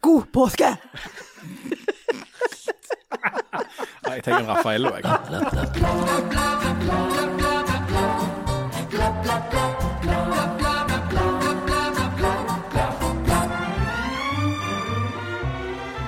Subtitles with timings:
[0.00, 0.76] God påske!
[4.06, 5.04] Nei, Jeg tenker Raffaello, jeg.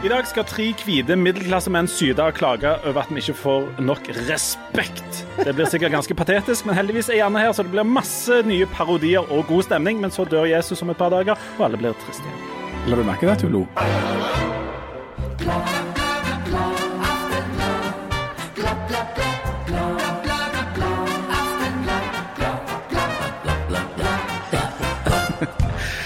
[0.02, 4.09] I dag skal tre hvite middelklassemenn syde og klage over at vi ikke får nok
[4.27, 5.20] respekt.
[5.38, 8.66] Det blir sikkert ganske patetisk, men heldigvis er Janne her, så det blir masse nye
[8.74, 10.02] parodier og god stemning.
[10.02, 12.51] Men så dør Jesus om et par dager, og alle blir triste igjen.
[12.86, 14.31] La du merke til at hun lo?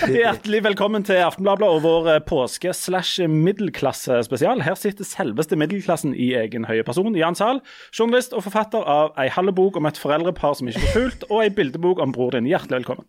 [0.15, 4.61] Hjertelig velkommen til Aftenbladet og vår eh, påske-slash-middelklasse-spesial.
[4.63, 7.17] Her sitter selveste middelklassen i egen høye person.
[7.19, 7.59] Jan Zahl,
[7.97, 11.39] journalist og forfatter av ei halv bok om et foreldrepar som ikke får pult, og
[11.43, 12.47] ei bildebok om bror din.
[12.51, 13.05] Hjertelig velkommen.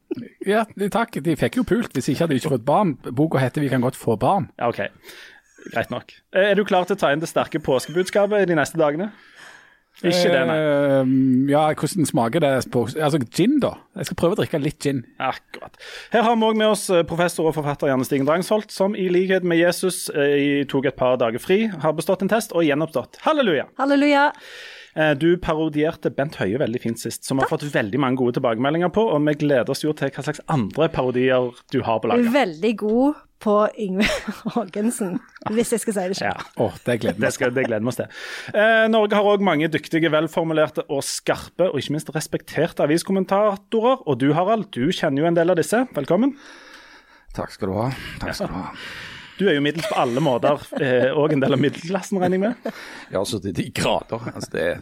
[0.47, 0.61] Ja,
[0.93, 1.11] takk.
[1.21, 1.91] De fikk jo pult.
[1.93, 2.89] Hvis ikke hadde de ikke fått barn.
[3.05, 4.45] Boka heter 'Vi kan godt få barn'.
[4.57, 4.81] Ja, OK.
[5.73, 6.11] Greit nok.
[6.33, 9.11] Eh, Er du klar til å ta inn det sterke påskebudskapet de neste dagene?
[10.05, 10.55] Ikke det, nei.
[10.61, 11.11] Eh,
[11.49, 13.71] ja, hvordan smaker det på Altså, gin, da?
[13.97, 15.01] Jeg skal prøve å drikke litt gin.
[15.17, 15.73] Akkurat.
[16.13, 19.07] Her har vi òg med oss eh, professor og forfatter Janne Stigen Drangsholt, som i
[19.09, 23.21] likhet med Jesus eh, tok et par dager fri, har bestått en test og gjenoppstått.
[23.25, 23.65] Halleluja!
[23.81, 24.27] Halleluja.
[24.97, 28.37] Eh, Du parodierte Bent Høie veldig fint sist, som vi har fått veldig mange gode
[28.37, 29.03] tilbakemeldinger på.
[29.13, 32.29] Og vi gleder oss jo til hva slags andre parodier du har på lager.
[32.37, 34.07] Veldig god på Yngve
[34.55, 35.19] Haagensen,
[35.53, 36.47] hvis jeg skal si det Ja, selv.
[36.63, 37.33] Å, det gleder det, meg.
[37.35, 38.07] skal, det gleder vi oss til.
[38.57, 44.01] Eh, Norge har òg mange dyktige, velformulerte og skarpe, og ikke minst respekterte aviskommentatorer.
[44.09, 45.83] Og du Harald, du kjenner jo en del av disse.
[45.95, 46.33] Velkommen.
[47.37, 47.87] Takk skal du ha.
[48.23, 48.67] Takk skal du ha.
[49.37, 52.45] Du er jo middels på alle måter, eh, og en del av middelklassen, regner jeg
[52.47, 52.77] med.
[53.13, 54.31] Ja, så til de grader.
[54.33, 54.79] Altså, det, er-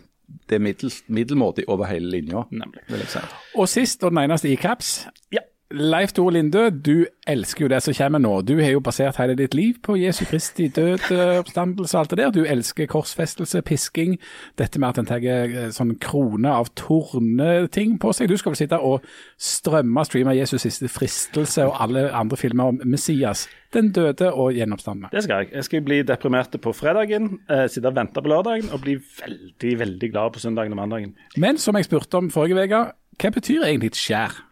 [0.47, 2.85] det er middel, middelmådig over hele linja, Nemlig.
[2.87, 3.19] vil jeg si.
[3.59, 4.93] Og sist, og den eneste i caps.
[5.35, 5.43] Ja.
[5.73, 8.35] Leif Tore Lindø, du elsker jo det som kommer nå.
[8.45, 12.13] Du har jo basert hele ditt liv på Jesu Kristi død, eh, oppstandelse og alt
[12.13, 12.29] det der.
[12.35, 14.13] Du elsker korsfestelse, pisking,
[14.61, 18.29] dette med at en tar eh, sånn krone av torneting på seg.
[18.29, 19.09] Du skal vel sitte og
[19.41, 25.09] strømme streame Jesus siste fristelse og alle andre filmer om Messias, den døde og gjenoppstandende.
[25.17, 25.55] Det skal jeg.
[25.57, 29.79] Jeg skal bli deprimert på fredagen, eh, sitte og vente på lørdagen, og bli veldig,
[29.81, 31.15] veldig glad på søndagen og mandagen.
[31.35, 34.45] Men som jeg spurte om forrige uke, hva betyr egentlig et skjær?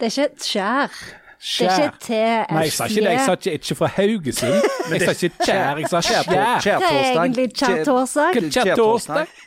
[0.00, 0.94] Det er ikke et skjær.
[1.40, 2.16] Det er ikke til
[2.54, 3.12] Nei, jeg sa ikke det.
[3.12, 4.66] Jeg sa ikke, ikke fra Haugesund.
[4.92, 6.26] Jeg sa ikke kjær, jeg sa skjær.
[6.28, 8.40] Det er egentlig skjærtorsdag.
[8.50, 9.38] Kjærtorsdag.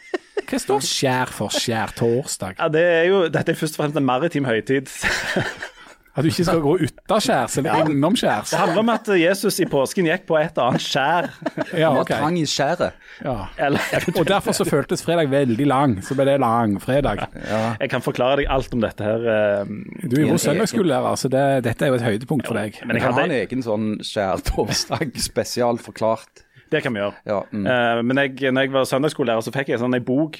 [0.49, 2.55] Hva står skjær for skjærtorsdag?
[2.59, 4.89] Ja, det er jo, Dette er først og fremst en maritim høytid.
[6.15, 8.51] At du ikke skal gå utaskjærs eller innomskjærs?
[8.53, 11.29] Det handler om at Jesus i påsken gikk på et annet skjær.
[11.81, 12.93] Ja, Han var trang i skjæret.
[13.25, 13.35] Ja.
[13.57, 13.79] Eller,
[14.19, 17.23] Og derfor så føltes fredag veldig lang, så ble det lang fredag.
[17.49, 17.61] Ja.
[17.81, 19.25] jeg kan forklare deg alt om dette her.
[19.25, 19.73] eh,
[20.09, 22.77] Du er jo søndagsskolelærer, så det, dette er jo et høydepunkt for deg.
[22.85, 26.43] Men jeg kan ha en egen sånn skjærtorsdag spesial forklart.
[26.71, 27.13] det kan vi gjøre.
[27.29, 27.65] Ja, mm.
[27.69, 30.39] Eh, men jeg, når jeg var søndagsskolelærer, så fikk jeg sånn en bok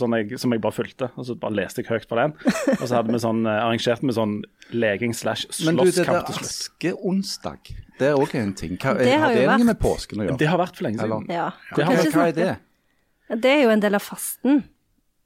[0.00, 1.08] sånn jeg, som jeg bare fulgte.
[1.16, 2.34] Og så bare leste jeg høyt på den.
[2.80, 4.34] Og så hadde vi sånn, eh, arrangert med sånn
[4.72, 6.50] leging slash Men du, det slåsskamp der til slutt.
[6.50, 8.76] askeonsdag, det er òg en ting.
[8.76, 10.38] Hva, Det har det noe vært- med påsken å gjøre?
[10.38, 11.34] Det har vært for lenge Eller- siden.
[11.34, 11.50] Ja.
[11.76, 13.40] Det har Hva, er det?
[13.40, 14.64] Det er jo en del av fasten.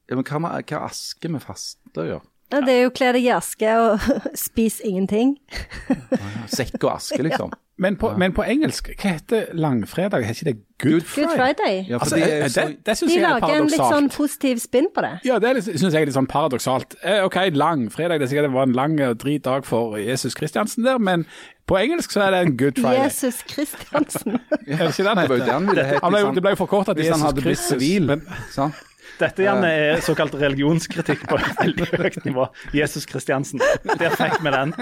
[0.09, 2.23] Ja, men hva, hva har aske med faste å gjøre?
[2.53, 4.05] Ja, det er jo kle deg i aske og
[4.49, 5.37] spis ingenting.
[6.49, 7.53] Sekk og aske, liksom?
[7.79, 10.25] Men på, men på engelsk, hva heter langfredag?
[10.27, 11.85] Heter ikke det Good Good Friday.
[11.87, 14.09] Ja, Altså, det eh, er det, det syns De jeg er lager en litt sånn
[14.11, 15.13] positiv spinn på det.
[15.29, 16.97] Ja, det syns jeg er litt sånn paradoksalt.
[17.07, 20.35] Eh, OK, langfredag, det er sikkert det var en lang og drit dag for Jesus
[20.35, 21.23] Kristiansen der, men
[21.71, 23.05] på engelsk så er det en Good Friday.
[23.05, 24.41] Jesus Kristiansen.
[24.67, 26.03] Er det ikke det var jo det heter?
[26.03, 28.11] han jo- det ble jo forkortet til hvis han hadde blitt sivil.
[28.11, 28.75] Men, sant?
[29.19, 32.47] Dette gjerne er såkalt religionskritikk på veldig høyt nivå.
[32.77, 33.63] Jesus Kristiansen.
[33.99, 34.75] Der fikk vi den.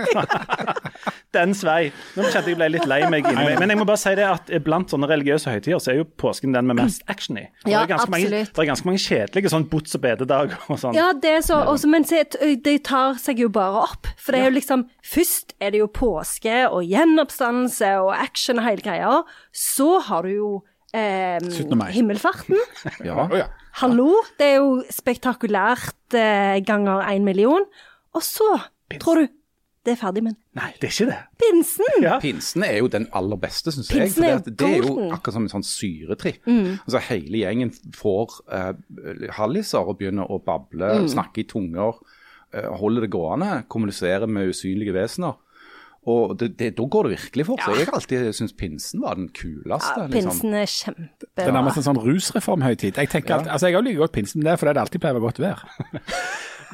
[1.36, 1.90] Den svei.
[2.16, 3.58] Nå kjente jeg ble litt lei meg inni meg.
[3.60, 6.54] Men jeg må bare si det at blant sånne religiøse høytider, så er jo påsken
[6.56, 7.46] den med mest action i.
[7.66, 10.80] Ja, det, er ganske mange, det er ganske mange kjedelige sånn bots- og bededager og
[10.80, 10.96] sånn.
[10.96, 12.22] Ja, det er så, også, men se,
[12.64, 14.08] de tar seg jo bare opp.
[14.20, 18.66] For det er jo liksom Først er det jo påske og gjenoppstandelse og action og
[18.66, 19.12] hele greia.
[19.54, 20.48] Så har du jo
[20.90, 21.76] eh, 17.
[21.78, 21.90] mai.
[21.94, 22.58] himmelfarten.
[23.06, 23.28] Ja.
[23.76, 24.08] Hallo!
[24.40, 27.66] Det er jo spektakulært eh, ganger én million.
[28.16, 28.54] Og så
[29.02, 29.26] tror du
[29.86, 31.18] det er ferdig, men Nei, det er ikke det.
[31.38, 31.98] pinsen!
[32.02, 32.14] Ja.
[32.18, 34.08] Pinsen er jo den aller beste, syns jeg.
[34.08, 36.40] Pinsen For det, det er jo akkurat som en sånn syretripp.
[36.48, 42.00] Altså, hele gjengen får eh, halliser og begynner å bable, snakke i tunger,
[42.56, 45.36] eh, holder det gående, kommuniserer med usynlige vesener.
[46.06, 47.78] Og det, det, da går det virkelig for seg.
[47.80, 49.94] Jeg har alltid syntes pinsen var den kuleste.
[49.96, 50.30] Ja, liksom.
[50.30, 51.54] pinsen er Det er kjempebra.
[51.56, 53.00] nærmest en sånn rusreformhøytid.
[53.02, 55.02] Jeg tenker alltid, altså jeg har like godt pinsen, men det er fordi det alltid
[55.02, 55.64] pleier å være godt vær.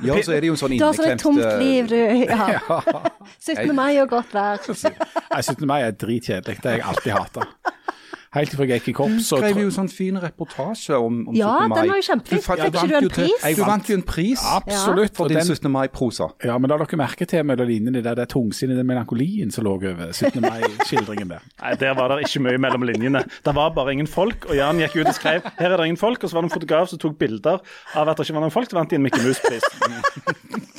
[0.03, 1.97] Ja, så er det jo en sånn Du har sånn et tomt inneklemt liv, du.
[2.33, 2.47] Ja.
[2.65, 3.03] Ja.
[3.39, 3.75] 17.
[3.77, 4.59] mai og godt vær.
[4.65, 5.67] Jeg 17.
[5.69, 6.57] mai er dritkjedelig.
[6.65, 7.73] Det har jeg alltid hata.
[8.33, 9.27] Helt fra jeg gikk i korps.
[9.29, 11.69] så skrev jo sånn fin reportasje om, om Ja, 17.
[11.69, 11.77] mai.
[11.77, 12.41] Ja, den var jo kjempefin.
[12.47, 13.43] Fikk ikke du en pris?
[13.45, 15.15] Jeg vant jo en pris Absolutt.
[15.17, 15.71] for din den- 17.
[15.71, 16.31] mai-prosa.
[16.45, 19.75] Ja, men la dere merke til mellom linjene der det tungsinnet, den melankolien som lå
[19.77, 20.41] over 17.
[20.41, 21.43] mai-skildringen der.
[21.61, 23.23] Nei, Der var det ikke mye mellom linjene.
[23.45, 24.47] Det var bare ingen folk.
[24.49, 26.53] Og Jan gikk ut og skrev her er det ingen folk, og så var det
[26.53, 27.61] en fotograf som tok bilder
[27.95, 28.71] av at det ikke var noen folk.
[28.71, 30.72] Så vant de en Mikke Mouse-pris.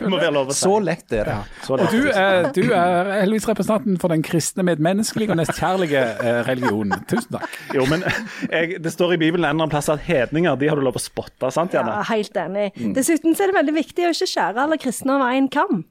[0.00, 0.64] Det må være lov å si.
[0.64, 1.36] Så lett er det.
[1.66, 6.40] Så Og du er, du er heldigvis representanten for den kristne, medmenneskelige og nestkjærlige eh,
[6.48, 7.04] religionen.
[7.10, 7.58] Tusen takk.
[7.76, 8.04] Jo, men
[8.48, 10.98] jeg, Det står i Bibelen en eller annen plass at hedninger de har du lov
[10.98, 11.52] å spotte.
[11.54, 12.00] sant, Janne?
[12.00, 12.70] Ja, helt enig.
[12.96, 15.84] Dessuten så er det veldig viktig å ikke skjære alle kristne over én kam.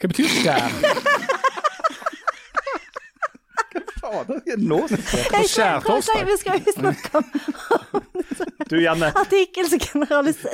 [0.00, 0.70] Hva betyr skjær?
[4.60, 6.26] Nå Jeg skjærtorsdag.
[6.28, 8.03] Vi skal jo snakke om
[8.70, 9.10] Du, Janne.
[9.20, 9.80] artikkel som,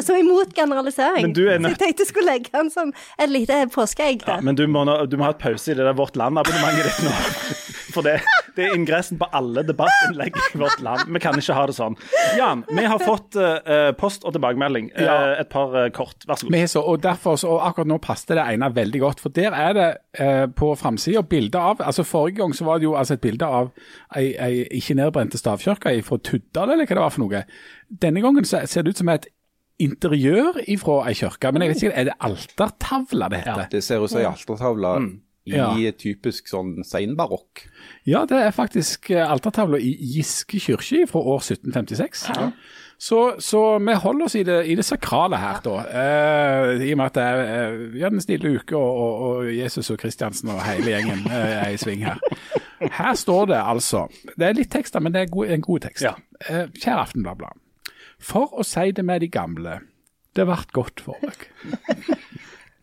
[0.02, 1.22] som er imot generalisering.
[1.28, 2.90] Men du er nødt- Så jeg tenkte jeg skulle legge en sånn,
[3.22, 5.84] et lite påskeegg Ja, men du må, nå- du må ha et pause i det
[5.86, 7.14] der Vårt Land-abonnementet ditt nå.
[7.90, 8.20] For det,
[8.54, 11.08] det er ingressen på alle debattinnlegg i Vårt Land.
[11.10, 11.96] Vi kan ikke ha det sånn.
[12.38, 14.92] Jan, vi har fått uh, post og tilbakemelding.
[14.94, 15.16] Eh, Ja.
[15.42, 16.22] et par uh, kort.
[16.28, 16.54] Vær så god.
[16.54, 19.56] Vi så, og derfor så, og akkurat nå passet det ene veldig godt, for der
[19.58, 19.88] er det
[20.58, 23.68] på framsida bilde av altså Forrige gang så var det jo altså et bilde av
[24.18, 27.42] ei, ei ikke nedbrente stavkirke fra Tuddal, eller hva det var for noe.
[28.02, 29.26] Denne gangen så ser det ut som et
[29.80, 33.66] interiør ifra ei kirke, men jeg vet ikke, er det altertavle det heter?
[33.72, 34.94] Det ser ut som ei altertavle
[35.48, 35.70] i Ja.
[35.98, 37.64] typisk sånn seinbarokk.
[38.06, 42.28] Ja, det er faktisk eh, altertavla i Giske kirke fra år 1756.
[43.00, 45.78] Så, så vi holder oss i det, i det sakrale her, da.
[45.88, 49.54] Eh, I og med at det er eh, ja, den stille uke, og, og, og
[49.56, 52.20] Jesus og Kristiansen og hele gjengen eh, er i sving her.
[52.80, 54.06] Her står det altså
[54.36, 56.04] Det er litt tekst, men det er en god tekst.
[56.04, 56.14] Ja.
[56.48, 57.58] Eh, kjære Aftenblad-blad.
[58.20, 59.80] For å si det med de gamle,
[60.36, 61.48] det vart godt for meg.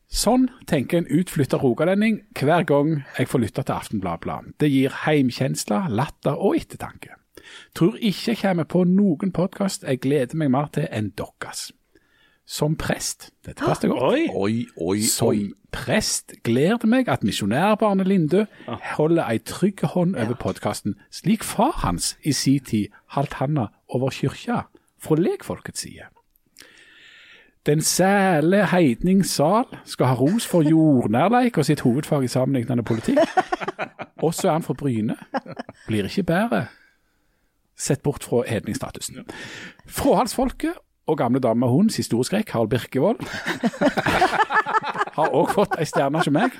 [0.07, 4.53] Sånn tenker en utflytta rogalending hver gang jeg får lytte til Aftenbladet.
[4.57, 7.17] Det gir heimkjensler, latter og ettertanke.
[7.75, 11.69] Tror ikke jeg kommer på noen podkast jeg gleder meg mer til enn deres.
[12.47, 14.01] Som prest Dette passer godt.
[14.03, 14.27] Oi!
[14.31, 15.49] Oi, oi, Som oi.
[15.75, 18.45] prest gleder det meg at misjonærbarnet Lindø
[18.95, 24.09] holder ei trygg hånd over podkasten, slik far hans i si tid holdt handa over
[24.15, 24.61] kyrkja
[25.03, 26.07] fra lekfolkets side.
[27.67, 33.19] Den sæle heidning Zahl skal ha ros for jordnærleik og sitt hovedfag i sammenlignende politikk.
[34.23, 35.17] Også er han fra Bryne.
[35.87, 36.65] Blir ikke bedre,
[37.75, 39.25] sett bort fra hedningsstatusen.
[39.85, 43.21] Fråhalsfolket og gamle dame med hund, siste ordskrekk, Harald Birkevold,
[45.17, 46.55] har òg fått ei stjerne som meg.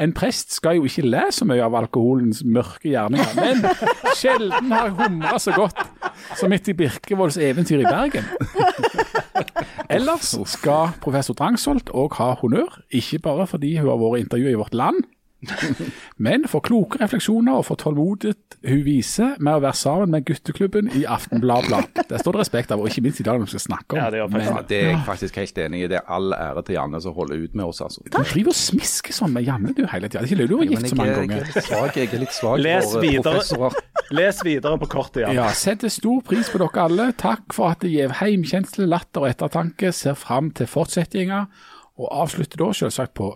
[0.00, 3.62] En prest skal jo ikke le så mye av alkoholens mørke gjerninger, men
[4.18, 5.82] sjelden har jeg humra så godt
[6.40, 8.26] som etter Birkevolds eventyr i Bergen.
[9.92, 14.60] Ellers skal professor Drangsholt òg ha honnør, ikke bare fordi hun har vært intervjuet i
[14.62, 15.04] Vårt Land,
[16.26, 20.90] men for kloke refleksjoner og for tålmodighet hun viser med å være sammen med gutteklubben
[20.94, 22.04] i Aftenbladet.
[22.08, 23.98] Det står det respekt av, og ikke minst i dag når vi skal snakke om.
[23.98, 25.88] Ja, det faktisk Ja, det er jeg faktisk helt enig i.
[25.90, 28.04] Det er all ære til Janne som holder ut med oss, altså.
[28.06, 30.22] du driver og smisker sånn med Janne du hele tida.
[30.28, 31.50] Ikke løgn, du har gift så mange jeg er ganger.
[31.50, 33.34] litt svak, jeg er litt svak Les for videre.
[33.40, 33.78] professorer.
[34.12, 35.36] Les videre på kortet, Janne.
[35.40, 37.10] Ja, setter stor pris på dere alle.
[37.18, 39.90] Takk for at det gir heimkjensle, latter og ettertanke.
[39.96, 41.46] Ser fram til fortsettinga.
[42.00, 43.34] Og avslutter da selvsagt på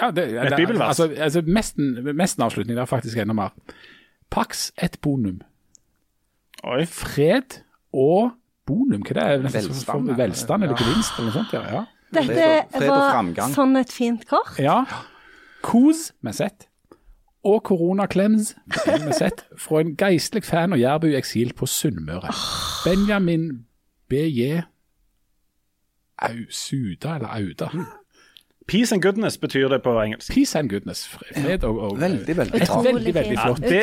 [0.00, 1.00] ja, det, Et bibelvers.
[1.00, 2.76] Altså, altså mesten, mesten avslutning.
[2.76, 3.54] Det er faktisk enda mer.
[4.30, 5.40] Pax et bonum.
[6.64, 6.84] Oi.
[6.86, 7.60] Fred
[7.92, 8.32] og
[8.66, 9.52] bonum, hva det er det?
[9.54, 10.16] Velstand.
[10.18, 11.52] Velstand eller gevinst eller noe sånt?
[11.54, 11.66] Ja.
[11.74, 11.84] ja.
[12.16, 14.58] Dette var sånn et fint kort.
[14.62, 14.82] ja.
[15.66, 16.68] Kos med Z.
[17.46, 22.32] Og koronaklems fra en geistlig fan og jærbu i eksil på Sunnmøre.
[22.84, 23.66] Benjamin
[24.10, 24.62] BJ
[26.26, 27.68] Au, Suda eller Auda.
[28.66, 30.32] Peace and goodness betyr det på engelsk.
[30.34, 31.04] Peace and goodness.
[31.06, 32.80] Fred og, og Veldig, veldig bra.
[32.82, 33.60] veldig, veldig flott.
[33.62, 33.82] Det,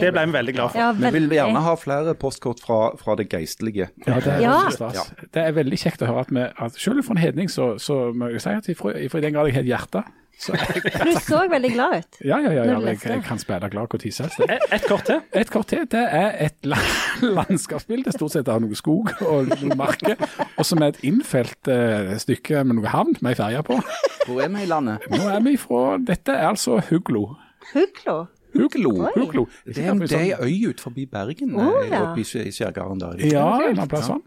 [0.00, 0.78] det, ble vi veldig glad for.
[0.82, 3.88] Ja, Vi vil gjerne ha flere postkort fra, fra det geistlige.
[4.06, 4.58] Ja, det er, Ja.
[4.68, 7.78] veldig det er veldig kjekt å høre at vi at Selv for en hedning, så,
[7.80, 10.04] så må jeg si at i den grad jeg har et hjerte
[10.40, 10.56] så,
[11.04, 12.18] du så veldig glad ut.
[12.24, 12.64] Ja, ja, ja.
[12.64, 14.40] ja jeg, jeg kan spille glad når som helst.
[14.40, 15.20] Et, et kort til.
[15.36, 15.84] Et kort til.
[15.90, 16.80] Det er et la-
[17.38, 20.16] landskapsbilde, stort sett av noe skog og noe marke,
[20.56, 23.76] og som er et innfelt uh, stykke med noe havn med ei ferje på.
[24.24, 25.04] Hvor er vi i landet?
[25.12, 27.34] Nå er vi fra Dette er altså Huglo.
[27.74, 28.16] Huglo.
[28.56, 28.94] Huglo.
[29.14, 29.46] Huglo.
[29.66, 32.00] Det er, en er ei øy ut forbi Bergen, eh, ja.
[32.08, 33.20] oppe i Skjærgarden der.
[33.28, 34.24] Ja, en eller annen plass sånn.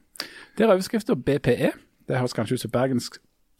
[0.54, 1.74] Det er overskrifta BPE.
[2.08, 3.10] Det høres kanskje ut som Bergens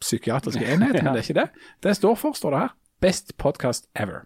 [0.04, 1.48] psykiatriske enhet, men det er ikke det.
[1.82, 4.22] Det står for, står det her, Best podcast ever.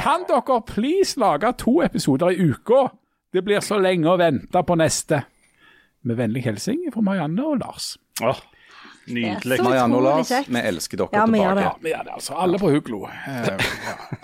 [0.00, 2.86] Kan dere please lage to episoder i uka?
[3.34, 5.18] Det blir så lenge å vente på neste.
[6.08, 7.90] Med vennlig hilsen fra Marianne og Lars.
[8.24, 8.38] Oh,
[9.10, 9.58] Nydelig.
[9.66, 11.60] Marianne og Lars, vi elsker dere Ja, vi gjør tilbake.
[11.60, 11.66] det.
[11.66, 12.38] Ja, vi gjør det altså.
[12.46, 13.02] Alle på Huglo.
[13.10, 13.58] ja.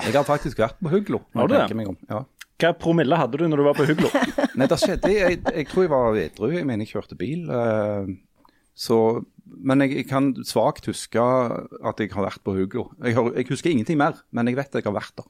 [0.07, 1.21] Jeg har faktisk vært på Huglo.
[1.37, 1.97] Har du det?
[2.09, 2.23] Ja.
[2.57, 4.09] Hva promille hadde du når du var på Huglo?
[4.57, 6.49] Nei, det skjedde jeg, jeg tror jeg var edru.
[6.55, 7.45] Jeg mener jeg kjørte bil.
[7.53, 8.15] eh,
[8.73, 9.01] så,
[9.47, 12.89] men jeg, jeg kan svakt huske at jeg har vært på Hugo.
[13.03, 15.29] Jeg, har, jeg husker ingenting mer, men jeg vet at jeg har vært der.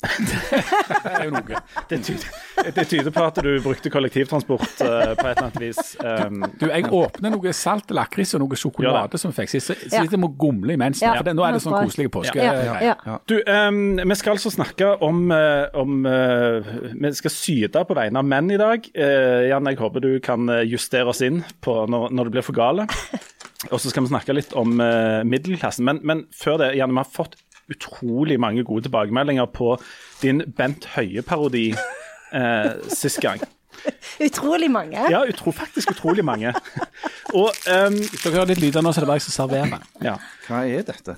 [0.00, 1.58] Det er jo noe.
[1.90, 2.28] Det tyder,
[2.72, 5.80] det tyder på at du brukte kollektivtransport uh, på et eller annet vis.
[6.00, 9.70] Um, Du, jeg åpner noe salt lakris og noe sjokolade ja, som vi fikk sist.
[9.70, 10.04] Så så Ja.
[10.08, 11.02] jeg må gomle imens.
[11.04, 12.40] Ja, For det, nå er det sånn koselige påske.
[12.40, 13.18] Ja, ja.
[13.28, 18.22] Du, um, vi skal altså snakke om, eh, om uh, Vi skal syde på vegne
[18.22, 18.88] av menn i dag.
[18.96, 22.56] Uh, Jan, jeg håper du kan justere oss inn på når, når det blir for
[22.56, 22.88] gale.
[23.70, 24.78] Og så skal vi snakke litt om
[25.28, 25.84] middelklassen.
[25.84, 27.36] Men, men før det, Jan, vi har fått
[27.70, 29.74] utrolig mange gode tilbakemeldinger på
[30.22, 33.42] din Bent Høie-parodi eh, sist gang.
[34.26, 35.00] Utrolig mange.
[35.10, 36.52] Ja, utro, faktisk utrolig mange.
[37.38, 39.86] Og um, dere hører litt lyder nå, så det er bare jeg som serverer.
[40.04, 40.18] ja.
[40.48, 41.16] Hva er dette?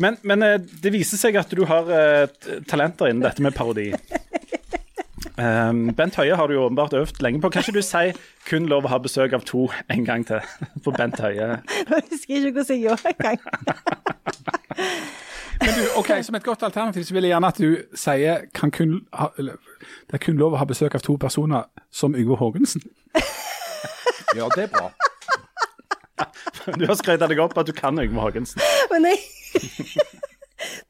[0.00, 3.90] Men, men eh, det viser seg at du har uh, talenter innen dette med parodi.
[5.40, 7.48] Um, Bent Høie har du jo åpenbart øvd lenge på.
[7.52, 8.12] Kan ikke du si
[8.48, 10.40] 'kun lov å ha besøk av to' en gang til?
[10.84, 11.60] For Bent Høie.
[11.88, 13.38] Nå husker jeg ikke hvordan jeg gjorde engang.
[15.70, 18.70] Men du, ok, Som et godt alternativ så vil jeg gjerne at du sier kan
[18.74, 22.82] kun ha, det er kun lov å ha besøk av to personer som Yngve Haagensen.
[24.36, 24.90] Ja, det er bra.
[26.78, 28.62] Du har skrevet deg opp at du kan Yngve Haagensen.
[28.92, 29.18] Men jeg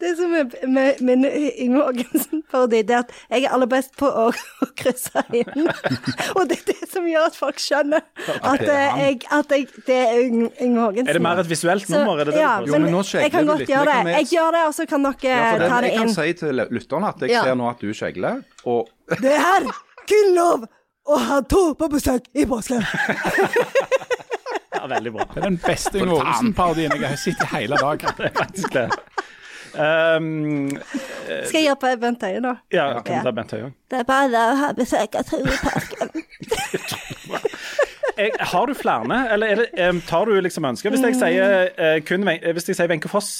[0.02, 4.08] Det som er med min Yngve Haagensen-parodi, det er at jeg er aller best på
[4.08, 5.68] å, å krysse inn.
[6.36, 8.02] Og det er det som gjør at folk skjønner
[8.40, 11.86] at, det eh, jeg, at jeg, det er Yngve Yngve Er det mer et visuelt
[11.86, 12.18] Så- nummer?
[12.24, 14.16] Er det det ja, du Jo, men nå jeg kan godt gjøre Det det.
[14.18, 15.94] Jeg gjør det, og så kan dere Ja, ta det, inn.
[15.94, 17.44] jeg kan si til lytterne at jeg Ja.
[17.46, 18.88] ser nå at du skjegler, og
[19.24, 19.70] Det er
[20.10, 20.66] kun lov
[21.10, 22.82] å ha to på besøk i påsken.
[24.74, 25.24] Ja, veldig bra.
[25.34, 28.04] Det er den beste Yngve Haagensen-parodien jeg har sett i hele dag.
[28.18, 28.86] Det er faktisk det.
[29.74, 30.68] Um,
[31.46, 32.56] Skal jeg gjøre på Bent Høie, da?
[32.74, 33.70] ja, kan du ta Bent Høie?
[33.90, 35.44] Det er bare å ha besøk av i
[38.52, 40.92] har du flere, eller er det, tar du liksom ønsker?
[40.92, 43.30] Hvis jeg sier eh, kun eh, Hvis jeg sier Wenche Foss,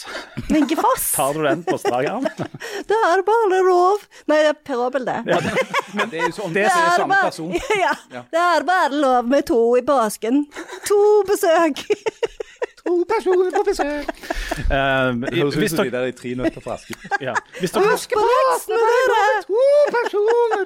[0.49, 1.11] Wenche Foss.
[1.19, 2.25] tar du den på strak arm?
[2.91, 5.19] Det er bare lov Nei, det er Per Abel, det.
[5.27, 7.53] det er jo sånn, det Det er er samme bare, person.
[7.85, 7.93] ja,
[8.33, 10.45] det er bare lov med to i påsken.
[10.89, 11.85] To besøk.
[12.87, 14.11] To personer på besøk.
[14.71, 17.17] Um, Det høres ut som de der i Tre nøtter fra Askepott.
[17.21, 18.23] ja, hvis dere på
[18.71, 19.43] dere!
[19.49, 19.65] To
[19.97, 20.65] personer!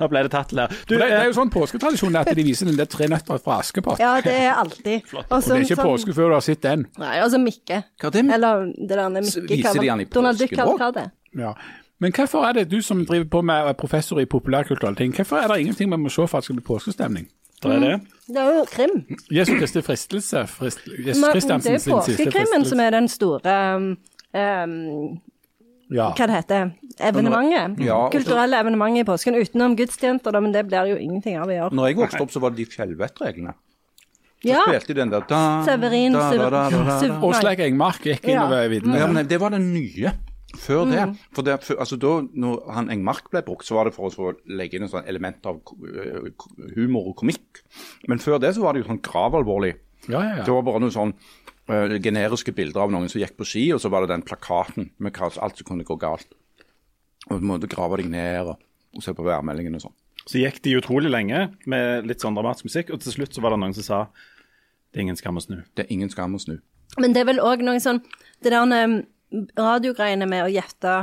[0.00, 0.50] Nå ble det tatt.
[0.52, 3.40] Du, det, det er eh, jo sånn påsketradisjon at de viser den der tre nøtter
[3.42, 4.00] fra Askepott.
[4.02, 5.08] Ja, det er alltid.
[5.14, 6.86] Og Og det er ikke sånn- påske før du har sett den.
[7.00, 7.82] Nei, altså Mikke.
[8.00, 9.48] Hva er det Eller det der Mikke.
[9.48, 11.10] Viser de han i Donald Duck påsken også?
[11.36, 11.54] Ja.
[12.00, 15.48] Men hvorfor er det du som driver på med professor i populærkulturelle ting, hvorfor er
[15.48, 17.28] det ingenting vi må se for at det skal bli påskestemning?
[17.62, 18.00] Det er det.
[18.26, 18.96] Det er jo krim.
[19.32, 20.46] Jesu Kristi fristelse.
[20.50, 23.86] Frist, Jesus Men Kristiansen det er påskekrimmen som er den store um,
[24.34, 25.20] um,
[25.94, 26.08] Ja.
[26.18, 27.78] Hva det heter Evenementet.
[27.86, 31.36] Ja, så- Kulturelle evenementet i påsken utenom gudstjenester, da, men det blir det jo ingenting
[31.38, 31.70] av i år.
[31.70, 33.54] Når jeg vokste opp, så var det de fjellvettreglene.
[34.42, 34.60] Så Ja.
[34.66, 37.20] spilte de den der da, Severin, da, da, da, da, da, da.
[37.22, 38.68] Åsleik Engmark gikk innover Ja.
[38.68, 38.98] viddene.
[38.98, 40.12] Ja, men det var den nye.
[40.54, 40.90] Før Mm.
[40.90, 41.18] det.
[41.34, 44.34] For det, for, altså da når han Engmark ble brukt, så var det for å
[44.46, 45.58] legge inn en sånn element av
[46.76, 47.62] humor og komikk.
[48.08, 49.74] Men før det så var det jo sånn gravalvorlig.
[50.08, 51.12] Ja, ja, Det var bare noen sånn
[51.68, 54.90] uh, generiske bilder av noen som gikk på ski, og så var det den plakaten
[55.02, 56.28] med hva, alt som kunne gå galt.
[57.28, 58.60] Og du måtte grave deg ned og,
[58.94, 59.96] og se på værmeldingen og sånn.
[60.26, 63.54] Så gikk de utrolig lenge med litt sånn dramatisk musikk, og til slutt så var
[63.54, 64.00] det noen som sa
[64.94, 65.58] det er ingen skam å snu.
[65.74, 66.56] Det er ingen skam å snu.
[67.02, 67.98] Men det er vel òg noe sånn
[68.40, 69.02] Det der um,
[69.58, 70.96] radiogreiene med å gjette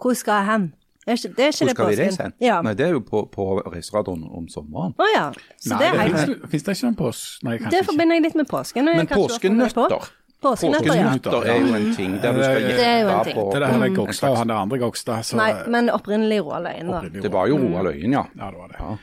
[0.00, 0.68] hvor skal jeg hen?
[1.06, 2.06] Er ikke, det er ikke Hvor det skal vi påsken?
[2.06, 2.32] reise hen?
[2.44, 2.60] Ja.
[2.64, 4.94] Nei, det er jo på, på reiseradioen om sommeren.
[5.00, 5.26] Å ja.
[5.60, 7.20] Så Nei, det er helt finnes det ikke noen pås...
[7.44, 8.88] Nei, Det kanskje Det forbinder jeg litt med påsken.
[8.88, 9.74] Men påskenøtter?
[9.74, 10.00] på.
[10.00, 11.40] påskenøtter Påskenøtter, ja.
[11.52, 13.40] Er jo en ting der du skal Det er jo en gjette ting.
[13.40, 15.26] på Det der er Gokstad og han der andre Gokstad.
[15.28, 17.00] Så, Nei, men opprinnelig Roald Øyen, da.
[17.26, 18.24] Det var jo Roald Øyen, ja.
[18.40, 18.96] Ja, det var det.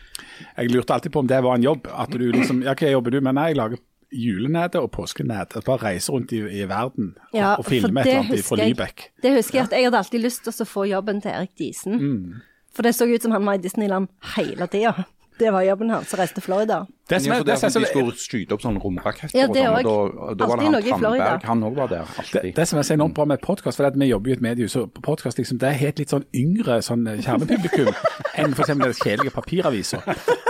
[0.57, 1.87] Jeg lurte alltid på om det var en jobb.
[1.93, 3.37] At du liksom Ja, hva jobber du med?
[3.37, 3.77] Nei, jeg lager
[4.11, 5.61] julenede og påskenede.
[5.65, 8.59] Bare reise rundt i, i verden Ja, og filme et eller annet fra.
[8.61, 9.09] Lybekk.
[9.23, 11.99] Det husker jeg at jeg hadde alltid lyst til å få jobben til Erik Diesen.
[12.01, 12.41] Mm.
[12.75, 15.07] For det så ut som han var i Disneyland hele tida.
[15.37, 16.79] Det var jobben hans, å reise til Florida.
[17.07, 19.61] Det som er, det, det som er de skulle skyte opp sånne romraketter Ja, det
[19.63, 19.85] òg.
[19.87, 20.25] og også.
[20.27, 21.27] da, da var Alltid det noe i han Florida.
[21.47, 22.01] Han òg var der.
[22.09, 22.55] det, alltid.
[22.57, 24.43] det som er så enormt bra med podkast, for at vi jobber jo i et
[24.43, 27.93] mediehus, og podkast liksom, det er helt litt sånn yngre sånn kjernepublikum
[28.41, 28.73] enn f.eks.
[28.73, 30.01] den kjedelige papiravisa.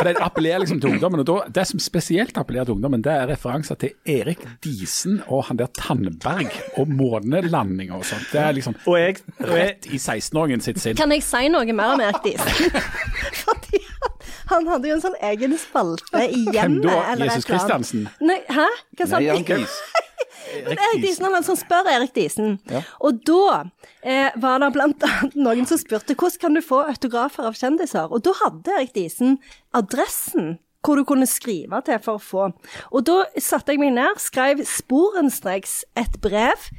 [0.08, 1.22] Det appellerer liksom til ungdommen.
[1.22, 5.46] og da, Det som spesielt appellerer til ungdommen, det er referanser til Erik Diesen og
[5.52, 6.50] han der Tandberg
[6.82, 8.32] og månelandinger og sånt.
[8.34, 10.98] Det er liksom Og jeg, og jeg rett i 16-åringen sitt sinn.
[10.98, 12.82] Kan jeg si noe mer om Erik Diesen?
[13.44, 13.84] Fordi
[14.50, 16.84] han, hadde jo en sånn egen spalte i hjemmet.
[16.88, 17.26] Hvem da?
[17.26, 17.48] Jesus.
[17.50, 18.10] Kristiansen?
[18.24, 18.68] Nei, hæ?
[18.98, 19.66] Hva sa Nei, du?
[20.66, 22.58] Men Erik Diesen han som spør Erik Diesen.
[22.72, 22.84] Ja.
[23.04, 23.66] Og da
[24.02, 28.08] eh, var det blant annet noen som spurte hvordan kan du få autografer av kjendiser.
[28.12, 29.38] Og da hadde Erik Diesen
[29.78, 32.44] adressen hvor du kunne skrive til for å få.
[32.96, 36.70] Og da satte jeg meg ned, skrev sporenstreks et brev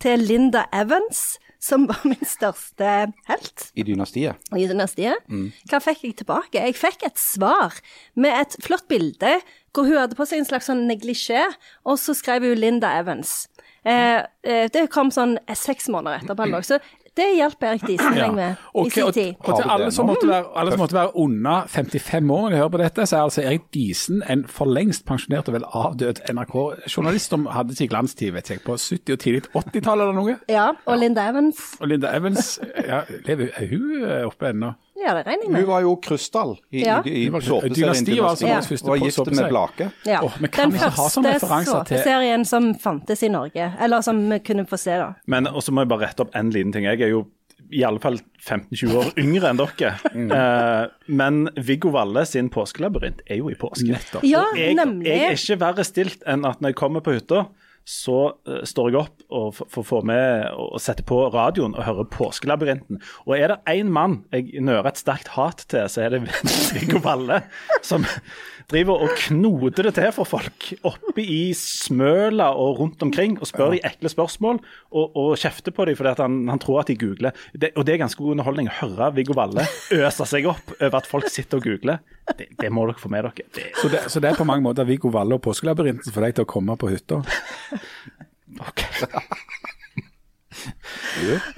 [0.00, 4.36] til Linda Evans, som var min største helt I dynastiet.
[4.54, 5.24] i dynastiet.
[5.70, 6.60] Hva fikk jeg tilbake?
[6.60, 7.74] Jeg fikk et svar
[8.14, 9.38] med et flott bilde
[9.74, 11.44] hvor hun hadde på seg en slags sånn neglisjé,
[11.86, 13.48] og så skrev hun Linda Evans.
[13.86, 16.48] Eh, eh, det kom sånn seks måneder etterpå.
[16.66, 16.80] Så
[17.18, 19.34] det hjalp Erik Diesen meg med okay, i sin tid.
[19.40, 22.60] og til alle som, måtte være, alle som måtte være under 55 år når de
[22.62, 26.22] hører på dette, så er altså Erik Diesen en for lengst pensjonert og vel avdød
[26.32, 30.36] NRK-journalist som hadde sin glanstid vet jeg, på 70- og tidlig 80-tallet eller noe.
[30.48, 31.64] Ja, og Linda Evans.
[31.80, 34.72] Og Linda Evans, ja, lever er hun oppe ennå?
[34.98, 36.98] Ja, det regner jeg Hun var jo krystall i, Ja.
[37.06, 38.58] i, i såpeserien Dynasti var altså Ja.
[38.60, 39.48] Første Var gift med.
[39.48, 39.90] Blake.
[40.06, 40.20] Ja.
[40.24, 43.72] Oh, vi kan Den ikke ha sånne første referanser til- såpeserien som fantes i Norge,
[43.80, 45.12] eller som vi kunne få se, da.
[45.26, 46.84] Men også må jeg bare rette opp en liten ting.
[46.84, 47.26] Jeg er jo
[47.70, 49.90] i alle fall 15-20 år yngre enn dere.
[50.16, 50.86] uh,
[51.20, 53.90] men Viggo Valle sin påskelabyrint er jo i påske.
[53.90, 54.22] Nettopp.
[54.24, 55.06] Ja, Og jeg, nemlig.
[55.06, 57.46] jeg er ikke verre stilt enn at når jeg kommer på hytta,
[57.88, 62.10] så uh, står jeg opp og får få med og setter på radioen og hører
[62.12, 63.00] Påskelabyrinten.
[63.24, 66.22] Og er det én mann jeg nører et sterkt hat til, så er det
[66.76, 67.40] Viggo Valle.
[67.88, 68.04] Som
[68.68, 73.72] driver og knoter det til for folk oppe i Smøla og rundt omkring og spør
[73.72, 77.32] de ekle spørsmål og, og kjefter på dem fordi han, han tror at de googler.
[77.56, 79.64] Det, og det er ganske god underholdning å høre Viggo Valle
[79.96, 82.02] øse seg opp over at folk sitter og googler.
[82.36, 83.48] Det, det må dere få med dere.
[83.56, 86.36] Det, Så så det er på mange måter Viggo Valle og påskelabyrinten som får deg
[86.36, 87.22] til å komme på hytta?
[88.68, 88.84] ok.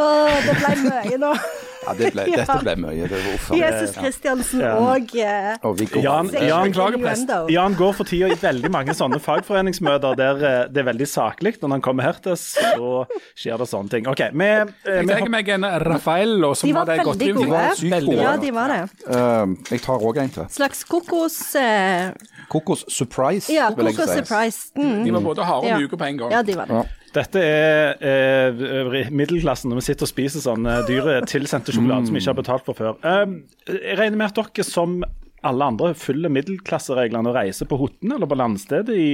[0.01, 0.13] Å,
[0.47, 1.35] det ble mye nå.
[1.81, 3.07] Ja, det ble, Dette ble mye.
[3.09, 3.19] Det.
[3.57, 4.75] Jesus Kristiansen Ja.
[4.77, 6.49] og eh, Og Viggo Jan, Valle.
[6.51, 11.09] Jan, Jan går for tida i veldig mange sånne fagforeningsmøter der eh, det er veldig
[11.09, 11.55] saklig.
[11.63, 12.91] Når han kommer her til så
[13.33, 14.11] skjer det sånne ting.
[14.13, 17.49] OK, vi, eh, Jeg tenker meg en Raffaello som De var hadde gått inn De
[17.49, 18.29] var Veldig gode.
[18.29, 18.81] Ja, de var det.
[19.09, 20.49] Uh, jeg tar òg en til.
[20.53, 22.13] Slags kokos Uh...
[22.51, 24.21] Kokos Surprise, Ja, vil jeg kokos si.
[24.21, 24.71] surprise.
[24.77, 25.05] Mm.
[25.07, 26.33] De var både harde og mjuke på en gang.
[26.35, 26.75] Ja, de var det.
[26.83, 27.00] Ja.
[27.11, 32.23] Dette er eh, middelklassen når vi sitter og spiser sånne dyre tilsendte sjokolader som vi
[32.23, 33.01] ikke har betalt for før.
[33.03, 33.33] Eh,
[33.73, 35.01] jeg regner med at dere som
[35.47, 39.13] alle andre følger middelklassereglene og reiser på Hotten eller på landstedet i,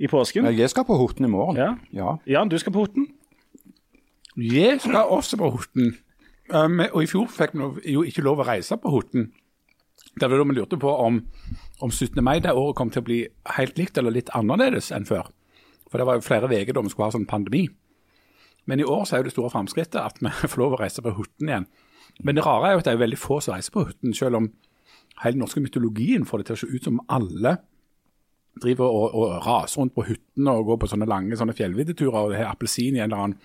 [0.00, 0.48] i påsken.
[0.56, 1.58] Jeg skal på hoten i morgen.
[1.58, 1.74] Ja.
[1.92, 2.14] ja.
[2.38, 3.10] Jan, du skal på Hotten?
[4.40, 5.96] Jeg skal også på hoten.
[6.50, 9.28] Um, og i fjor fikk vi jo ikke lov å reise på hoten.
[10.18, 11.20] Det var da vi lurte på om,
[11.84, 12.18] om 17.
[12.24, 13.20] mai det året kom til å bli
[13.58, 15.28] helt likt eller litt annerledes enn før.
[15.90, 17.64] For det var jo flere uker da vi skulle ha sånn pandemi.
[18.70, 21.02] Men i år så er jo det store framskrittet at vi får lov å reise
[21.04, 21.68] på Hutten igjen.
[22.24, 24.38] Men det rare er jo at det er veldig få som reiser på Hutten, selv
[24.38, 24.50] om
[25.22, 27.56] hele den norske mytologien får det til å se ut som alle
[28.60, 32.34] driver og, og raser rundt på hyttene og går på sånne lange sånne fjellviddeturer og
[32.34, 33.36] har appelsin i en eller annen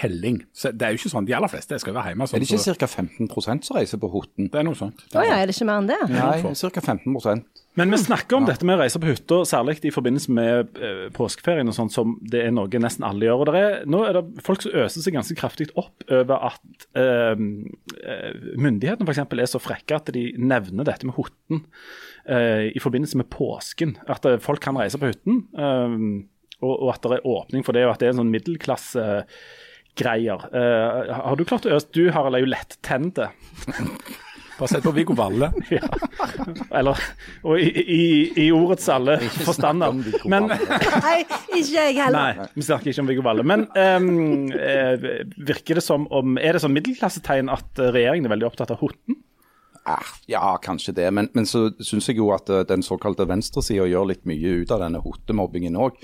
[0.00, 0.40] helling.
[0.56, 1.26] Så det er jo ikke sånn.
[1.28, 2.24] De aller fleste skal være hjemme.
[2.26, 2.88] Er Sånn, det ikke ca.
[2.90, 4.48] 15% som reiser på Horten?
[4.52, 5.04] det er noe sånt.
[5.12, 5.98] Å ja, er det ikke mer enn det?
[6.12, 6.82] Nei, ca.
[6.92, 10.76] 15% Men vi snakker om dette med å reise på hytta, særlig i forbindelse med
[10.76, 13.44] eh, påskeferien og sånt, som det er noe nesten alle gjør.
[13.44, 16.86] Og det er, nå er det folk som øser seg ganske kraftig opp over at
[17.00, 17.46] eh,
[18.04, 19.22] eh, myndighetene f.eks.
[19.24, 21.64] er så frekke at de nevner dette med hytten
[22.28, 23.96] eh, i forbindelse med påsken.
[24.10, 25.96] At eh, folk kan reise på hytten, eh,
[26.62, 29.06] og, og at det er åpning for det, og at det er en sånn middelklasse
[29.98, 30.44] greier.
[30.52, 33.30] Uh, har du klart å øse Du Harald er jo lettente.
[34.58, 35.50] Bare sett på Viggo Valle.
[35.72, 35.88] Ja.
[36.78, 36.98] Eller
[37.42, 38.04] og i, i,
[38.44, 39.96] i ordets alle forstander.
[40.28, 40.50] Men
[41.06, 41.16] Nei,
[41.56, 42.36] ikke jeg heller.
[42.38, 43.46] Nei, vi snakker ikke om Viggo Valle.
[43.48, 44.52] Men um,
[45.48, 48.82] virker det som om Er det sånn middelklassetegn at eh, regjeringen er veldig opptatt av
[48.82, 49.18] Horten?
[49.88, 51.08] Ah, ja, kanskje det.
[51.10, 54.84] Men, men så syns jeg jo at den såkalte venstresida gjør litt mye ut av
[54.84, 55.98] denne hotemobbingen òg.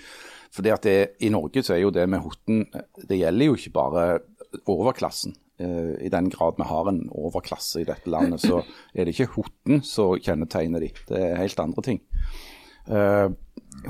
[0.55, 2.65] Fordi at det, I Norge så er jo det med hoten
[3.09, 4.07] Det gjelder jo ikke bare
[4.69, 5.35] overklassen.
[5.61, 8.63] Eh, I den grad vi har en overklasse i dette landet, så
[8.95, 10.93] er det ikke hoten som kjennetegner de.
[11.09, 12.01] Det er helt andre ting.
[12.89, 13.29] Uh,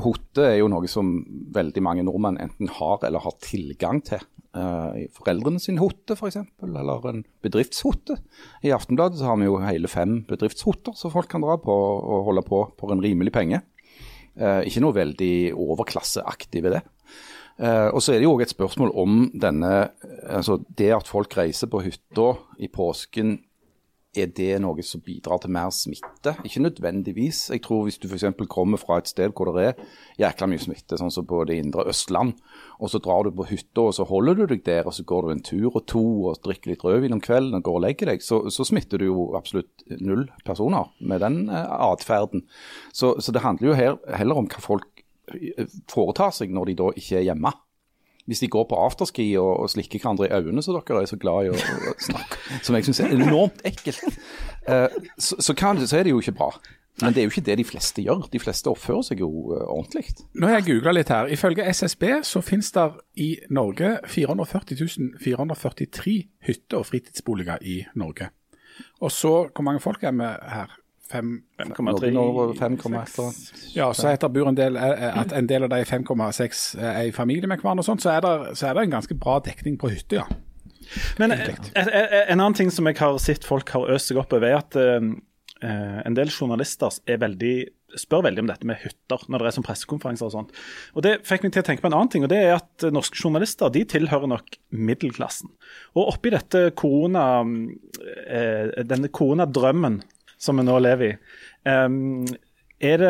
[0.02, 1.20] Hote er jo noe som
[1.54, 4.20] veldig mange nordmenn enten har eller har tilgang til.
[4.56, 8.18] Uh, foreldrene sin hote, f.eks., eller en bedriftshote.
[8.66, 12.26] I Aftenbladet så har vi jo hele fem bedriftshoter som folk kan dra på og
[12.26, 13.62] holde på for en rimelig penge.
[14.38, 16.84] Uh, ikke noe veldig overklasseaktig ved det.
[17.58, 19.88] Uh, og så er det jo òg et spørsmål om denne
[20.30, 22.28] Altså det at folk reiser på hytta
[22.62, 23.34] i påsken
[24.16, 26.32] er det noe som bidrar til mer smitte?
[26.46, 27.48] Ikke nødvendigvis.
[27.52, 28.24] Jeg tror hvis du f.eks.
[28.48, 29.82] kommer fra et sted hvor det er
[30.22, 32.34] jækla mye smitte, sånn som på det indre Østland,
[32.80, 35.28] og så drar du på hytta og så holder du deg der, og så går
[35.28, 38.12] du en tur og to og drikker litt rødvin om kvelden og går og legger
[38.12, 42.46] deg, så, så smitter du jo absolutt null personer med den eh, atferden.
[42.92, 45.04] Så, så det handler jo her, heller om hva folk
[45.36, 47.52] eh, foretar seg når de da ikke er hjemme
[48.28, 51.16] hvis de går på afterski og, og slikker hverandre i øynene, så dere er så
[51.20, 54.18] glad i å, snakke, som jeg syns er enormt ekkelt,
[54.68, 56.50] uh, så, så, kan, så, er det jo ikke bra.
[57.00, 58.24] Men det er jo ikke det de fleste gjør.
[58.32, 60.10] De fleste oppfører seg jo uh, ordentlig.
[60.34, 61.30] Nå har jeg googla litt her.
[61.32, 62.88] Ifølge SSB så finnes det
[63.22, 66.18] i Norge 440 443
[66.50, 68.28] hytter og fritidsboliger i Norge.
[69.00, 70.74] Og så, hvor mange folk er vi her?
[71.12, 72.10] 5,3
[73.76, 77.50] Ja, så etter bor en del, at en del av de 5,6 er i familie
[77.50, 79.92] med hverandre, og sånt, så er, det, så er det en ganske bra dekning på
[79.94, 80.28] hytta, ja.
[81.20, 81.40] Men en,
[81.76, 84.76] en annen ting som jeg har sett folk har øst seg opp over, er at
[84.78, 85.10] uh,
[86.06, 87.56] en del journalister er veldig
[87.96, 90.52] spør veldig om dette med hytter når det er som pressekonferanser og sånt.
[90.92, 92.88] Og Det fikk meg til å tenke på en annen ting, og det er at
[92.92, 95.50] norske journalister de tilhører nok middelklassen.
[95.96, 97.24] Og oppi dette korona,
[98.26, 100.02] eh, denne koronadrømmen
[100.38, 101.16] som vi nå lever i.
[101.68, 102.26] Um,
[102.80, 103.02] er,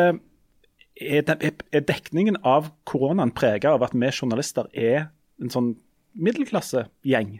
[1.27, 5.07] det, er, dekningen av koronaen prega av at vi journalister er
[5.39, 5.73] en sånn
[6.19, 7.37] middelklassegjeng?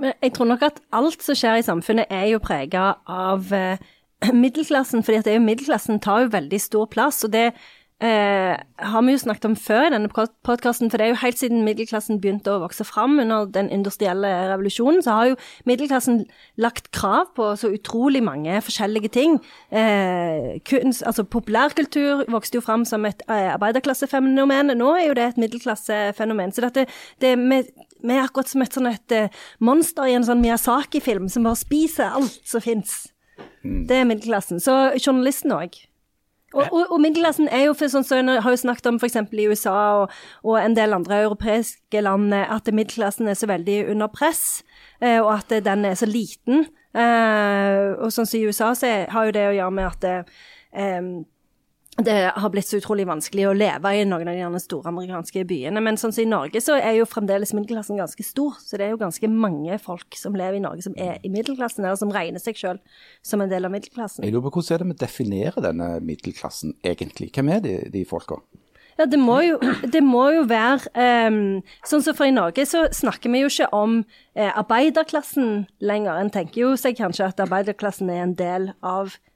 [0.00, 3.82] Jeg tror nok at alt som skjer i samfunnet er jo prega av eh,
[4.34, 7.22] middelklassen, fordi at middelklassen tar jo veldig stor plass.
[7.26, 7.52] og det
[8.04, 11.40] eh, har vi jo snakket om før i denne podkasten, for det er jo helt
[11.40, 15.38] siden middelklassen begynte å vokse fram under den industrielle revolusjonen, så har jo
[15.68, 16.24] middelklassen
[16.60, 19.38] lagt krav på så utrolig mange forskjellige ting.
[19.72, 24.76] Eh, kunst, altså Populærkultur vokste jo fram som et eh, arbeiderklassefenomen.
[24.78, 26.52] Nå er jo det et middelklassefenomen.
[26.54, 26.86] Så dette,
[27.24, 27.72] det med
[28.04, 31.56] vi er akkurat som et sånn et uh, monster i en sånn Miyazaki-film som bare
[31.56, 33.06] spiser alt som fins.
[33.64, 33.86] Mm.
[33.88, 34.60] Det er middelklassen.
[34.60, 35.78] Så journalisten òg.
[36.54, 39.18] Og, og, og, middelklassen er jo for sånn som så har jo snakket om f.eks.
[39.18, 40.14] i USA og,
[40.44, 44.62] og, en del andre europeiske land, at middelklassen er så veldig under press,
[45.02, 46.68] eh, og at den er så liten.
[46.94, 51.06] Eh, og sånn som i USA så har jo det å gjøre med at eh,
[51.96, 55.82] det har blitt så utrolig vanskelig å leve i noen av de store amerikanske byene.
[55.84, 58.56] Men sånn som i Norge så er jo fremdeles middelklassen ganske stor.
[58.58, 61.84] Så det er jo ganske mange folk som lever i Norge som er i middelklassen,
[61.84, 64.26] eller som regner seg selv som en del av middelklassen.
[64.26, 67.30] Jeg lurer på Hvordan er det vi definerer denne middelklassen egentlig?
[67.34, 68.40] Hvem er de, de folka?
[68.98, 69.58] Ja, det må jo,
[69.94, 70.86] det må jo være
[71.26, 74.00] um, Sånn som for i Norge så snakker vi jo ikke om
[74.38, 76.18] eh, arbeiderklassen lenger.
[76.18, 79.30] En tenker jo seg kanskje at arbeiderklassen er en del av middelklassen.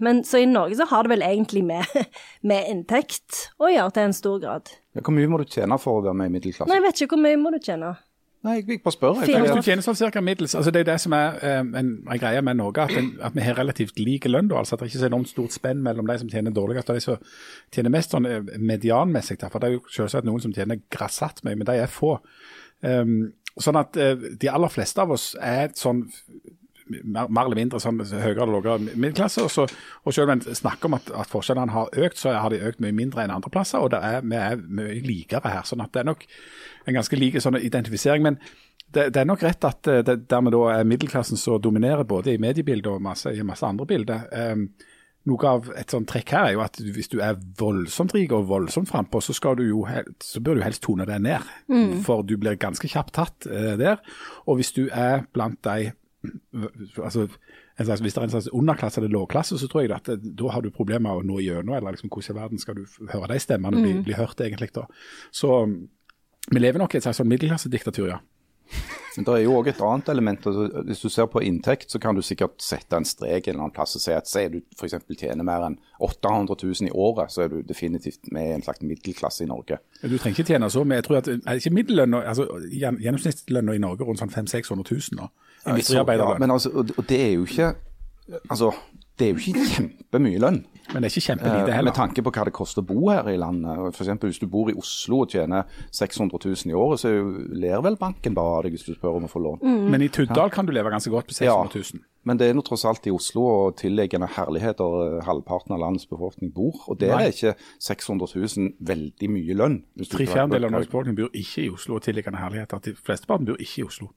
[0.00, 1.86] Men så i Norge så har det vel egentlig med,
[2.50, 4.70] med inntekt å gjøre til en stor grad.
[4.96, 6.70] Ja, hvor mye må du tjene for å være med i middelklassen?
[6.70, 7.94] Nei, jeg vet ikke hvor mye må du tjene.
[8.40, 9.18] Nei, jeg bare spør.
[9.20, 12.20] Hvis du tjener sånn cirka middels, altså Det er det som er um, en, en,
[12.22, 14.48] greie med Norge, at, en, at, vi har relativt like lønn.
[14.56, 16.96] altså At det ikke er så enormt stort spenn mellom de som tjener dårligst og
[16.96, 17.18] de som
[17.74, 19.36] tjener mest sånn eh, medianmessig.
[19.44, 22.14] For det er jo selvsagt noen som tjener grassat mye, men de er få.
[22.80, 26.06] Um, sånn at uh, de aller fleste av oss er sånn
[26.90, 29.44] mer, mer, eller mindre sånn høyere og lavere middelklasse.
[29.46, 29.66] Og, så,
[30.04, 32.82] og selv om en snakker om at, at, forskjellene har økt, så har de økt
[32.84, 33.82] mye mindre enn andre plasser.
[33.82, 35.64] Og er, vi er mye likere her.
[35.68, 36.26] sånn at det er nok
[36.86, 38.26] en ganske like sånn identifisering.
[38.26, 38.42] men
[38.90, 42.40] det, det, er nok rett at det, dermed da er middelklassen som dominerer både i
[42.42, 44.24] mediebildet og masse, i masse andre bilder.
[44.34, 44.64] Um,
[45.28, 48.48] noe av et sånt trekk her er jo at hvis du er voldsomt rik og
[48.48, 49.84] voldsomt frampå, så, skal du jo,
[50.24, 51.50] så bør du helst tone deg ned.
[51.68, 51.98] Mm.
[52.06, 54.00] For du blir ganske kjapt tatt uh, der.
[54.48, 55.92] Og hvis du er blant de
[57.02, 57.26] altså,
[57.76, 60.50] slags, Hvis det er en slags underklasse eller lågklasse, så tror jeg at eh, da
[60.54, 61.74] har du problemer med å nå gjennom.
[61.76, 63.86] Eller liksom, hvordan i verden skal du høre de stemmene mm.
[63.86, 64.72] bli, bli, hørt, egentlig?
[64.76, 64.86] da.
[65.32, 65.62] Så
[66.50, 68.20] vi lever nok i et slags sånn middelklassediktatur, ja.
[69.16, 70.46] Men det er jo òg et annet element.
[70.46, 73.64] Altså, hvis du ser på inntekt, så kan du sikkert sette en strek en eller
[73.66, 74.94] annen plass og si at sier du f.eks.
[75.18, 78.84] tjener mer enn 800 000 i året, så er du definitivt med i en slags
[78.86, 79.80] middelklasse i Norge.
[80.02, 81.00] Du trenger ikke tjene så mye.
[81.02, 85.30] Jeg tror at ikke middellønna, altså Gjennomsnittslønna i Norge rundt sånn 500 000-600 000 nå.
[85.66, 87.74] Ja, men altså, og det er jo ikke
[88.46, 88.70] Altså,
[89.20, 90.62] det er jo ikke kjempemye lønn.
[90.90, 91.92] Men det er ikke kjempelite eh, heller.
[91.92, 93.82] Med tanke på hva det koster å bo her i landet.
[93.94, 97.12] For eksempel, Hvis du bor i Oslo og tjener 600 000 i året, så
[97.54, 99.60] ler vel banken bare av deg hvis du spør om å få lån.
[99.62, 99.84] Mm.
[99.92, 102.02] Men i Tuddal kan du leve ganske godt på 600 000.
[102.20, 105.80] Ja, men det er nå tross alt i Oslo og tilliggende herligheter eh, halvparten av
[105.80, 106.82] landets befolkning bor.
[106.92, 109.78] Og der er ikke 600 000 veldig mye lønn.
[110.04, 112.82] Tre fjerdedeler av norsk befolkning bor ikke i Oslo og tilliggende herligheter.
[112.84, 114.10] De fleste bor ikke i Oslo.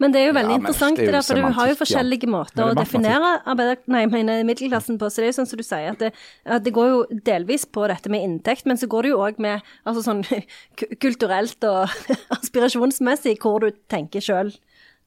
[0.00, 2.64] Men det er jo veldig ja, interessant, det, der, for du har jo forskjellige måter
[2.64, 5.08] å definere arbeider, nei, mener, middelklassen på.
[5.08, 6.10] Så det er jo sånn som du sier, at det,
[6.56, 9.38] at det, går jo delvis på dette med inntekt, men så går det jo òg
[9.42, 10.24] med altså sånn
[11.04, 11.94] kulturelt og
[12.38, 14.52] aspirasjonsmessig hvor du tenker sjøl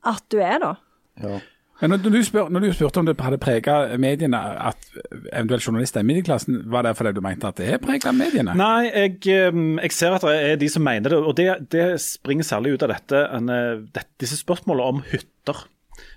[0.05, 0.73] at du er, da.
[1.21, 1.41] Ja.
[1.81, 4.85] Når du, spør, når du spurte om det hadde prega mediene, at
[5.33, 8.55] eventuelt journalister i middelklassen, var det fordi du mente at det er prega av mediene?
[8.55, 11.19] Nei, jeg, eh, jeg, ser at det er de som mener det.
[11.19, 15.65] Og det, det springer særlig ut av dette, en, eh, det, disse spørsmålene om hytter.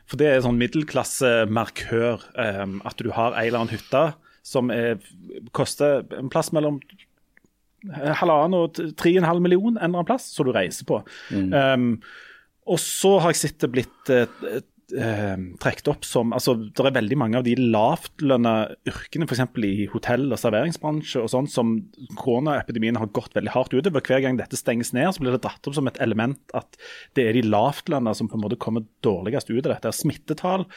[0.08, 2.22] For det er sånn middelklassemarkør.
[2.38, 4.06] Um, at du har ei eller annen hytte
[4.46, 4.96] som er,
[5.56, 6.78] koster en plass mellom
[8.18, 11.02] halvannen og tre og en halv million en eller annen plass, som du reiser på.
[11.34, 11.52] Mm.
[11.52, 11.90] Um,
[12.68, 14.60] og så har jeg sett det blitt uh,
[14.96, 18.54] eh, trukket opp som altså Det er veldig mange av de lavtlønna
[18.88, 19.42] yrkene, f.eks.
[19.66, 21.74] i hotell- og serveringsbransje, og sånn, som
[22.20, 24.04] koronaepidemien har gått veldig hardt utover.
[24.04, 26.78] Hver gang dette stenges ned, så blir det dratt opp som et element at
[27.18, 29.94] det er de lavtlønna som på en måte kommer dårligst ut av dette.
[29.96, 30.68] Smittetall,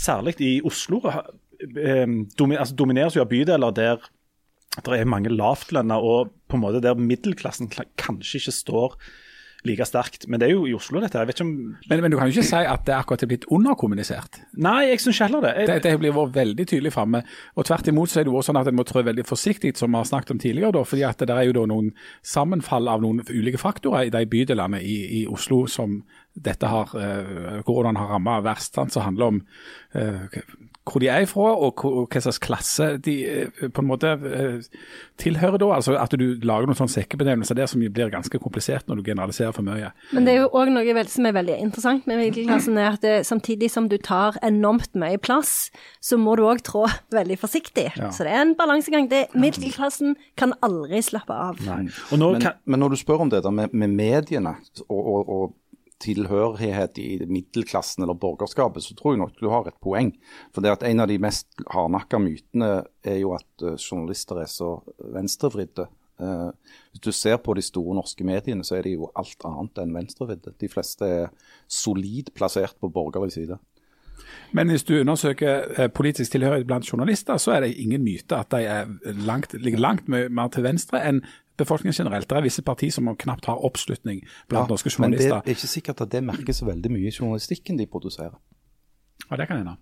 [0.00, 4.10] særlig i Oslo, eh, altså domineres jo av bydeler der
[4.80, 7.68] det er mange lavtlønna, og på en måte der middelklassen
[8.00, 8.96] kanskje ikke står
[9.68, 10.26] like sterkt.
[10.28, 11.18] Men det er jo i Oslo, dette.
[11.18, 11.52] Jeg vet ikke om
[11.88, 14.40] Men, men du kan jo ikke si at det akkurat er blitt underkommunisert?
[14.62, 15.52] Nei, jeg syns heller det.
[15.60, 15.68] Jeg...
[15.70, 15.82] det.
[15.86, 17.22] Det blir vært veldig tydelig framme.
[17.56, 19.74] Og tvert imot så er det jo også sånn at en må trå veldig forsiktig,
[19.78, 20.72] som vi har snakket om tidligere.
[20.78, 21.92] da, fordi at det er jo da noen
[22.26, 26.00] sammenfall av noen ulike faktorer i de bydelene i, i Oslo som
[26.32, 28.74] dette har, uh, koronaen har rammet verst.
[28.74, 28.94] Sant?
[28.94, 29.42] Som handler om
[29.94, 30.40] uh,
[30.82, 31.78] hvor de er fra, og
[32.10, 34.64] hva slags klasse de eh, på en måte eh,
[35.22, 35.68] tilhører da.
[35.76, 39.54] altså At du lager noen sånne sekkebenevnelser der som blir ganske komplisert når du generaliserer
[39.54, 39.92] for mye.
[40.10, 43.14] Men det er jo òg noe som er veldig interessant med middelklassen, er at det,
[43.28, 45.70] samtidig som du tar enormt mye plass,
[46.02, 46.84] så må du òg trå
[47.18, 47.88] veldig forsiktig.
[47.94, 48.10] Ja.
[48.10, 49.06] Så det er en balansegang.
[49.12, 51.62] Det, middelklassen kan aldri slappe av.
[51.62, 54.56] Men, men, når du spør om det der med, med mediene
[54.88, 55.58] og, og, og
[56.02, 60.12] tilhørighet i middelklassen eller borgerskapet, så tror jeg nok du har et poeng.
[60.54, 64.50] For det at En av de mest hardnakka mytene er jo at uh, journalister er
[64.50, 64.74] så
[65.14, 65.86] venstrevridde.
[66.22, 66.50] Uh,
[66.92, 69.94] hvis du ser på de store norske mediene, så er de jo alt annet enn
[69.96, 70.54] venstrevridde.
[70.60, 73.58] De fleste er solid plassert på borgerlig side.
[74.52, 78.52] Men hvis du undersøker eh, politisk tilhørighet blant journalister, så er det ingen myte at
[78.52, 81.22] de langt, ligger langt mer til venstre enn
[81.60, 82.28] befolkningen generelt.
[82.30, 85.36] Det er visse partier som knapt har oppslutning blant ja, norske journalister.
[85.36, 88.36] Men det er ikke sikkert at det merkes veldig mye i journalistikken de produserer.
[89.30, 89.76] Ja, Det kan hende.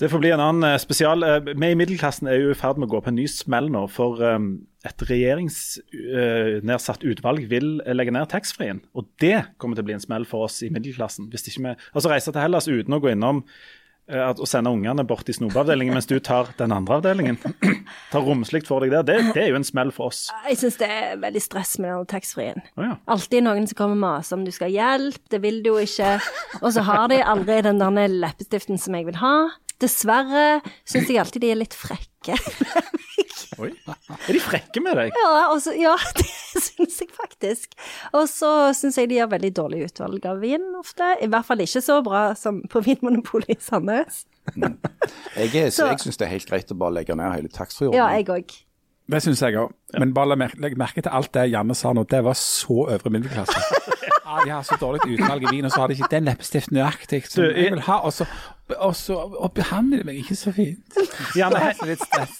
[0.00, 1.22] Det får bli en annen eh, spesial.
[1.22, 3.70] Eh, vi i middelklassen er jo i ferd med å gå på en ny smell
[3.72, 3.86] nå.
[3.92, 8.82] For um, et regjeringsnedsatt utvalg vil legge ned taxfree-en.
[8.98, 11.30] Og det kommer til å bli en smell for oss i middelklassen.
[11.32, 14.68] Hvis ikke vi altså reiser til Hellas uten å gå innom Eh, at å sende
[14.74, 17.38] ungene bort i snopeavdelingen mens du tar den andre avdelingen,
[18.12, 20.26] tar romslig for deg der, det, det, er jo en smell for oss.
[20.50, 22.64] Jeg syns det er veldig stress med den taxfree-en.
[22.76, 22.98] Oh, ja.
[23.14, 25.78] Alltid noen som kommer og maser om du skal ha hjelp, det vil du jo
[25.84, 26.18] ikke.
[26.60, 29.36] Og så har de aldri den der leppestiften som jeg vil ha.
[29.82, 32.36] Dessverre syns jeg alltid de er litt frekke.
[33.62, 33.70] Oi.
[33.86, 35.14] Er de frekke med deg?
[35.18, 36.26] Ja, også, ja det
[36.64, 37.74] syns jeg faktisk.
[38.12, 41.14] Og så syns jeg de gjør veldig dårlig utvalg av vin ofte.
[41.22, 44.24] I hvert fall ikke så bra som på Vinmonopolet i Sandnes.
[44.54, 44.76] Mm.
[45.38, 48.02] Jeg, så, jeg syns det er helt greit å bare legge ned hele taxfree-ordningen.
[48.02, 48.56] Ja, jeg òg.
[49.14, 49.72] Det syns jeg òg.
[50.00, 52.06] Men bare legg merke til alt det Janne sa nå.
[52.08, 53.60] Det var så øvre middelklasse.
[54.34, 56.74] Ja, de har så dårlig utvalg i vin, og så har de ikke den leppestiften
[56.74, 58.00] nøyaktig som jeg vil ha.
[58.02, 58.24] Og så,
[58.74, 60.96] og så og behandler de meg ikke så fint.
[61.38, 62.34] Janne, litt stress.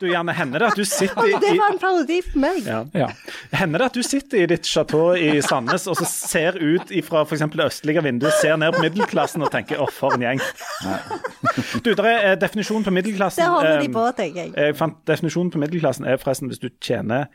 [0.00, 2.64] Du, Janne, hender det at du sitter i Det var en parodi for meg.
[2.66, 2.80] Ja.
[2.98, 3.06] Ja.
[3.54, 7.22] Hender det at du sitter i ditt chateau i Sandnes og så ser ut fra
[7.22, 7.44] f.eks.
[7.54, 10.42] det østlige vinduet, ser ned på middelklassen og tenker 'å, for en gjeng'.
[11.86, 14.54] Du, der er eh, definisjonen på middelklassen Det holder de på, tenker jeg.
[14.58, 17.28] Jeg fant Definisjonen på middelklassen er forresten hvis du tjener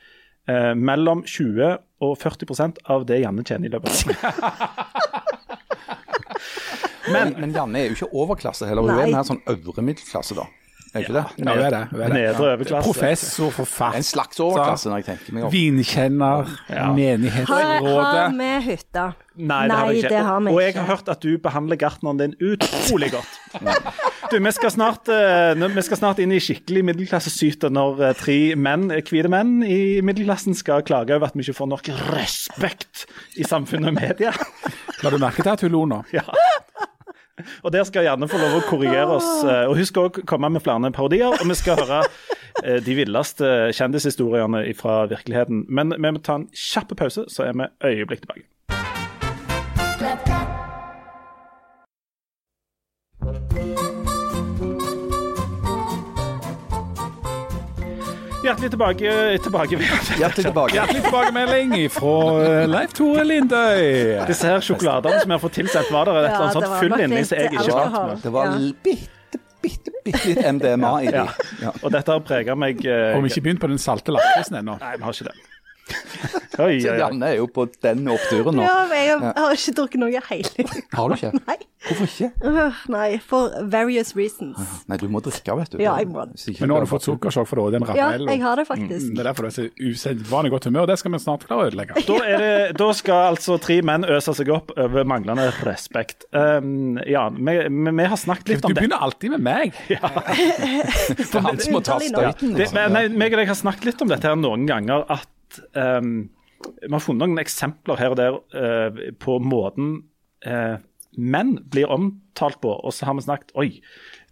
[0.50, 5.00] eh, mellom 20 og 40% av det Janne tjener i løpet av
[7.14, 10.46] men, men Janne er jo ikke overklasse heller, hun er mer sånn øvre middelklasse, da.
[10.90, 11.24] Er ikke det?
[11.38, 11.82] Ja, det er det.
[11.94, 12.86] det, Nedre overklasse.
[12.88, 13.98] Professor, forfatter.
[14.00, 15.52] En slags overklasse, når jeg tenker meg om.
[15.54, 16.86] Vinkjenner, ja.
[16.98, 18.16] menighetsrådet.
[18.18, 19.04] Har vi hytta?
[19.40, 20.22] Nei, det har vi ikke.
[20.24, 23.38] Og, og jeg har hørt at du behandler gartneren din utrolig godt.
[24.30, 28.40] Du, vi skal snart, uh, vi skal snart inn i skikkelig middelklassesyte når uh, tre
[28.60, 33.06] menn, hvite menn i middelklassen skal klage over at vi ikke får nok respekt
[33.38, 34.34] i samfunnet og media.
[35.06, 36.02] La du merke til at hun lo nå?
[36.14, 36.26] Ja.
[37.64, 39.30] Og der skal gjerne få lov å korrigere oss.
[39.44, 41.34] Og og husk å komme med flere parodier.
[41.34, 42.02] Og vi skal høre
[42.64, 45.66] eh, de villeste kjendishistoriene fra virkeligheten.
[45.70, 48.48] Men vi må ta en kjapp pause, så er vi øyeblikk tilbake.
[58.40, 59.78] Hjertelig tilbake, tilbake.
[60.20, 60.76] Hjertelig tilbake.
[60.78, 62.14] Hjertelig tilbakemelding fra
[62.46, 63.84] eh, Leif Tore Lindøy.
[64.30, 66.96] Disse her sjokoladene som jeg har fått tilsendt, var det et eller annet sånt fyll
[67.04, 68.24] inni som jeg ikke vant med.
[68.24, 68.56] Det var
[68.88, 71.36] bitte, bitte, bitte litt MDMA i dem.
[71.66, 71.76] Ja.
[71.84, 74.80] Og dette har prega meg Har Og vi ikke begynt på den salte lakrisen ennå.
[74.80, 75.49] Nei, vi har ikke det.
[76.60, 77.00] Oi, Så oi, oi.
[77.00, 78.64] Janne er jo på den oppturen nå.
[78.66, 81.32] Ja, men jeg har ikke drukket noe hele Har du ikke?
[81.48, 81.56] Nei.
[81.80, 82.28] Hvorfor ikke?
[82.44, 84.60] Øh, Nei, for various reasons.
[84.92, 85.78] Nei, du må drikke, vet du.
[85.80, 88.60] Ja, jeg må Men nå har du fått sukkersjokk for det, den Ja, jeg har
[88.60, 89.14] det Mm, faktisk.
[89.16, 90.86] Det er derfor du er så usedvanlig godt humør.
[90.92, 91.96] Det skal vi snart klare å ødelegge.
[92.10, 96.28] Da, er det, da skal altså tre menn øse seg opp over manglende respekt.
[96.36, 98.76] Um, ja, vi, vi, vi har snakket litt om det.
[98.76, 99.80] Du begynner alltid med meg.
[99.90, 102.56] Det er han som må ta støyten.
[102.58, 102.80] liksom.
[102.94, 105.28] men, meg og deg har snakket litt om dette her noen ganger, at
[105.74, 106.30] um,
[106.82, 109.92] vi har funnet noen eksempler her og der uh, på måten
[110.48, 110.78] uh,
[111.18, 113.70] menn blir omtalt på, og så har vi snakket Oi,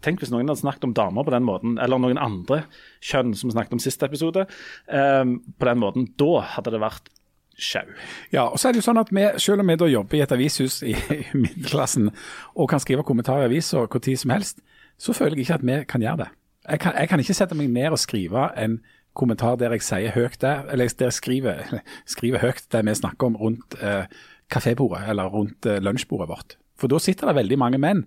[0.05, 2.63] tenk hvis noen hadde snakket om damer på den måten, eller noen andre
[3.03, 4.45] kjønn som vi snakket om siste episode,
[4.87, 6.09] um, på den måten.
[6.19, 7.13] Da hadde det vært
[7.57, 7.87] Show.
[8.29, 10.21] Ja, og så er det jo sånn at vi, Selv om vi da jobber i
[10.21, 10.91] et avishus i,
[11.33, 12.11] middelklassen
[12.53, 14.61] og kan skrive kommentarer i aviser hvor tid som helst,
[15.01, 16.27] så føler jeg ikke at vi kan gjøre det.
[16.67, 18.77] Jeg kan, jeg kan ikke sette meg ned og skrive en
[19.17, 21.63] kommentar der jeg sier høyt det, eller der jeg skriver,
[22.15, 24.05] skriver høyt det vi snakker om rundt eh,
[24.53, 26.57] kafébordet eller rundt eh, lunsjbordet vårt.
[26.77, 28.05] For da sitter det veldig mange menn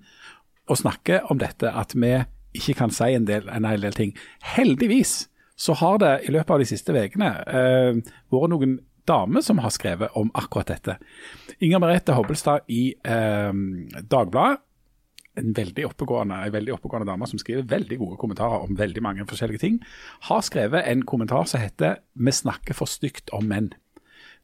[0.71, 2.15] og snakker om dette, at vi
[2.55, 4.15] ikke kan si en del, en hel del ting.
[4.55, 5.25] Heldigvis
[5.61, 7.99] så har det i løpet av de siste ukene eh,
[8.33, 10.97] vært noen damer som har skrevet om akkurat dette.
[11.61, 13.53] Inger Merete Hobbelstad i eh,
[14.01, 14.63] Dagbladet,
[15.39, 19.27] en veldig oppegående, en veldig oppegående dame som skriver veldig gode kommentarer om veldig mange
[19.31, 19.79] forskjellige ting,
[20.29, 23.73] har skrevet en kommentar som heter 'Vi snakker for stygt om menn'.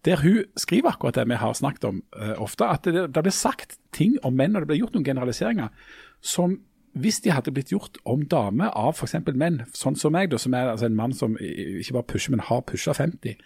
[0.05, 3.33] Der hun skriver akkurat det vi har snakket om uh, ofte, at det, det blir
[3.33, 5.69] sagt ting om menn, og det blir gjort noen generaliseringer
[6.21, 6.61] som
[6.97, 9.19] hvis de hadde blitt gjort om damer av f.eks.
[9.35, 12.41] menn, sånn som meg, da, som er altså en mann som ikke bare pusher, men
[12.41, 13.37] har pusha 50,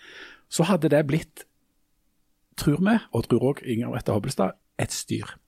[0.49, 1.45] så hadde det blitt,
[2.61, 5.40] tror vi, og tror òg Inger Merete Hobbelstad, et styr.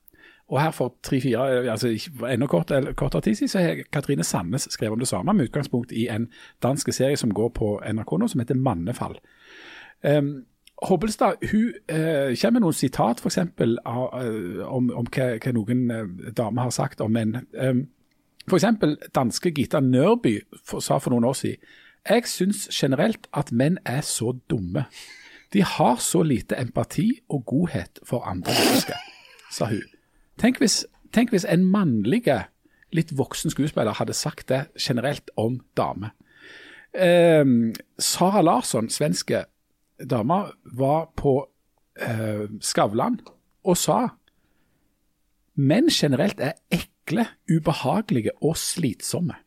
[0.53, 1.89] Og her for tre-fire, altså
[2.29, 5.91] enda kort, kortere tid siden, så har Katrine Sandnes skrevet om det samme, med utgangspunkt
[5.91, 6.27] i en
[6.63, 9.17] dansk serie som går på NRK nå, som heter Mannefall.
[10.05, 10.45] Um,
[10.83, 15.83] Hobbelstad hun uh, kommer med noen sitat for eksempel, eh, om, om hva, hva noen
[15.91, 17.37] uh, damer har sagt om menn.
[17.57, 17.87] Um,
[18.47, 23.53] for eksempel danske Gita Nørby for, sa for noen år siden jeg syns generelt at
[23.55, 24.83] menn er så dumme.
[25.53, 28.99] De har så lite empati og godhet for andre mennesker,
[29.51, 29.85] sa hun.
[30.41, 32.25] Tenk hvis, tenk hvis en mannlig,
[32.93, 36.13] litt voksen skuespiller hadde sagt det generelt om damer.
[36.93, 37.45] Eh,
[37.97, 39.45] Sara Larsson, svenske
[39.97, 41.37] dame, var på
[42.01, 43.19] eh, Skavlan
[43.63, 43.99] og sa
[45.53, 49.37] menn generelt er ekle, ubehagelige og slitsomme.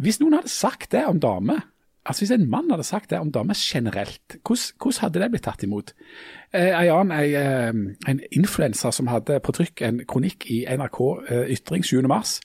[0.00, 1.66] Hvis noen hadde sagt det om damer,
[2.04, 5.44] altså hvis en mann hadde sagt det om damer generelt, hvordan, hvordan hadde det blitt
[5.44, 5.94] tatt imot?
[6.54, 7.72] Eh, annen, ei, eh,
[8.08, 12.02] en influenser som hadde på trykk en kronikk i NRK eh, Ytring 7.
[12.08, 12.40] mars,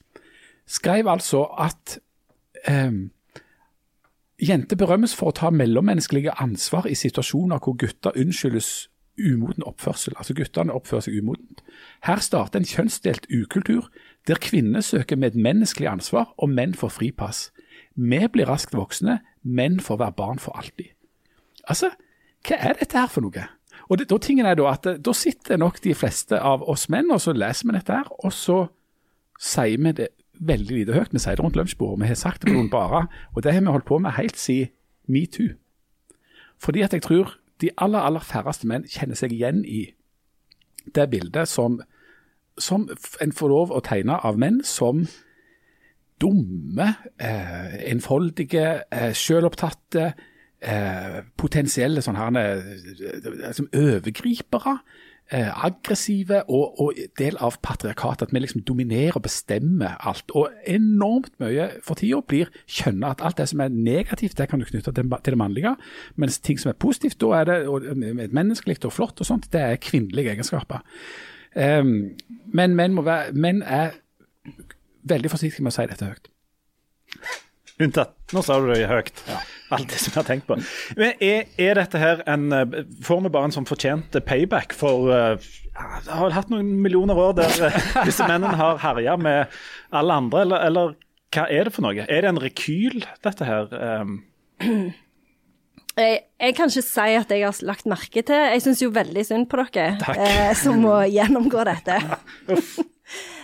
[0.67, 1.99] skrev altså at
[2.67, 2.91] eh,
[4.41, 10.13] jenter berømmes for å ta mellommenneskelige ansvar i situasjoner hvor gutter unnskyldes umoden oppførsel.
[10.17, 11.63] Altså guttene oppfører seg umodent.
[12.03, 13.87] Her starter en kjønnsdelt ukultur,
[14.27, 17.49] der kvinner søker medmenneskelig ansvar og menn får fripass.
[17.95, 20.91] Vi blir raskt voksne, men får være barn for alltid.
[21.67, 21.91] Altså,
[22.45, 23.47] hva er dette her for noe?
[23.89, 26.87] Og det, da, tingen er da at eh, da sitter nok de fleste av oss
[26.89, 28.65] menn, og så leser vi dette her, og så
[29.41, 31.13] sier vi det veldig lite høyt.
[31.13, 33.63] Vi sier det rundt lunsjbordet, vi har sagt det på noen barer, og det har
[33.63, 34.73] vi holdt på med helt siden
[35.07, 35.53] metoo.
[36.59, 39.87] Fordi at jeg tror de aller, aller færreste menn kjenner seg igjen i
[40.95, 41.79] det bildet som,
[42.57, 42.87] som
[43.21, 45.05] en får lov å tegne av menn som
[46.21, 50.13] dumme, eh, enfoldige, eh, selvopptatte,
[50.61, 52.63] eh, potensielle sånne her,
[53.47, 54.79] liksom overgripere.
[55.33, 58.27] Eh, aggressive og, og del av patriarkatet.
[58.27, 60.29] At vi liksom dominerer og bestemmer alt.
[60.37, 64.61] Og enormt mye for tida blir skjønna at alt det som er negativt, det kan
[64.61, 65.73] du knytte til, det mannlige.
[66.15, 67.97] Mens ting som er positivt, da er det og, og
[68.37, 70.85] menneskelig og flott og sånt, det er kvinnelige egenskaper.
[71.55, 72.13] Um,
[72.53, 73.97] men menn, må være, menn er
[75.07, 76.31] veldig forsiktig med å si dette høyt.
[77.75, 78.13] Unntatt.
[78.31, 79.17] Nå sa du det høyt.
[79.75, 80.55] Alt det som jeg har tenkt på.
[80.95, 85.09] Men er, er dette her en eh, Får vi bare en sånn fortjent payback for
[85.11, 89.51] uh, Det har vel hatt noen millioner år der uh, disse mennene har herja med
[89.95, 90.95] alle andre, eller, eller
[91.35, 92.05] hva er det for noe?
[92.07, 93.67] Er det en rekyl, dette her?
[93.75, 94.21] Um,
[95.95, 99.21] Jeg, jeg kan ikke si at jeg har lagt merke til Jeg syns jo veldig
[99.23, 102.01] synd på dere eh, som må gjennomgå dette.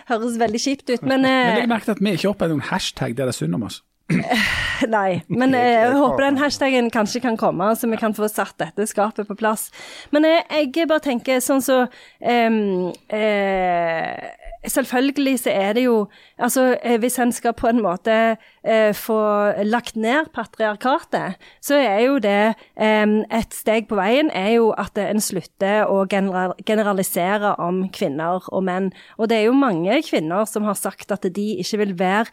[0.10, 3.16] Høres veldig kjipt ut, men, Men eh, jeg merket at vi ikke opplever noen hashtag
[3.18, 3.82] der det er synd om oss.
[4.96, 5.22] Nei.
[5.32, 8.88] Men eh, jeg håper den hashtagen kanskje kan komme, så vi kan få satt dette
[8.90, 9.70] skapet på plass.
[10.16, 14.32] Men eh, jeg bare tenker sånn så um, eh,
[14.68, 16.07] selvfølgelig så er det jo
[16.41, 21.99] Altså, eh, hvis en skal på en måte eh, få lagt ned patriarkatet, så er
[21.99, 23.07] jo det eh,
[23.38, 28.64] Et steg på veien er jo at en slutter å general generalisere om kvinner og
[28.64, 28.91] menn.
[29.18, 32.26] Og det er jo mange kvinner som har sagt at de ikke vil være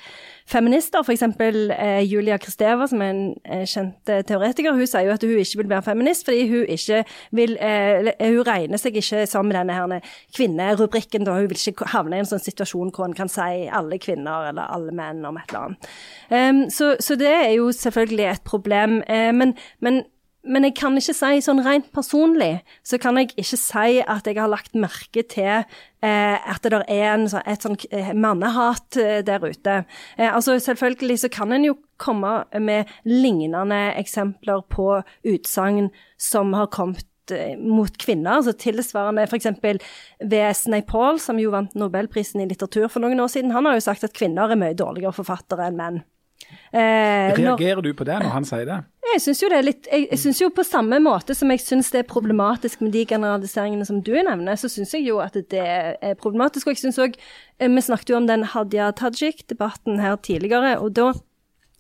[0.48, 1.04] feminister.
[1.04, 1.22] F.eks.
[1.22, 5.36] Eh, Julia Kristeva, som er en eh, kjent eh, teoretiker, hun sier jo at hun
[5.36, 7.02] ikke vil være feminist fordi hun ikke
[7.36, 12.17] vil eh, Hun regner seg ikke som denne her kvinnerubrikken, da hun vil ikke havne
[12.18, 15.48] i en sånn situasjon hvor en kan si alle kvinner eller alle menn om et
[15.54, 15.90] eller annet.
[16.28, 19.00] Um, så, så, det er jo selvfølgelig et problem.
[19.08, 19.54] Uh, men,
[19.84, 20.02] men
[20.48, 24.38] men jeg kan ikke si sånn rent personlig, så kan jeg ikke si at jeg
[24.38, 29.44] har lagt merke til eh, at det er en, et sånn eh, mannehat eh, der
[29.44, 29.82] ute.
[30.16, 35.90] Eh, altså Selvfølgelig så kan en jo komme med lignende eksempler på utsagn
[36.22, 37.06] som har kommet
[37.60, 39.50] mot kvinner, altså tilsvarende f.eks.
[40.20, 40.66] V.S.
[40.70, 43.54] Naipaul, som jo vant Nobelprisen i litteratur for noen år siden.
[43.56, 46.00] Han har jo sagt at kvinner er mye dårligere forfattere enn menn.
[46.70, 48.78] Eh, Reagerer når, du på det når han sier det?
[49.08, 51.62] Jeg syns jo det er litt Jeg, jeg syns jo på samme måte som jeg
[51.64, 55.36] syns det er problematisk med de generaliseringene som du nevner, så syns jeg jo at
[55.36, 56.68] det er problematisk.
[56.68, 60.94] Og jeg syns òg eh, Vi snakket jo om den Hadia Tajik-debatten her tidligere, og
[60.96, 61.12] da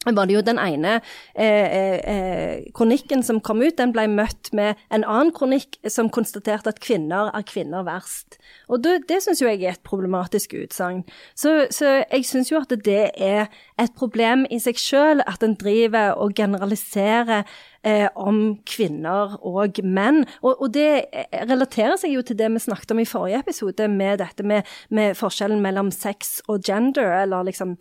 [0.06, 1.00] var det jo den ene
[1.34, 6.10] eh, eh, eh, kronikken som kom ut, den ble møtt med en annen kronikk som
[6.14, 8.38] konstaterte at kvinner er kvinner verst.
[8.70, 11.02] Og det, det syns jo jeg er et problematisk utsagn.
[11.34, 15.58] Så, så, jeg syns jo at det er et problem i seg sjøl at en
[15.58, 17.42] driver og generaliserer
[17.88, 20.22] eh, om kvinner og menn.
[20.42, 21.08] Og, og, det
[21.48, 25.16] relaterer seg jo til det vi snakket om i forrige episode, med dette med, med
[25.18, 27.76] forskjellen mellom sex og gender, eller liksom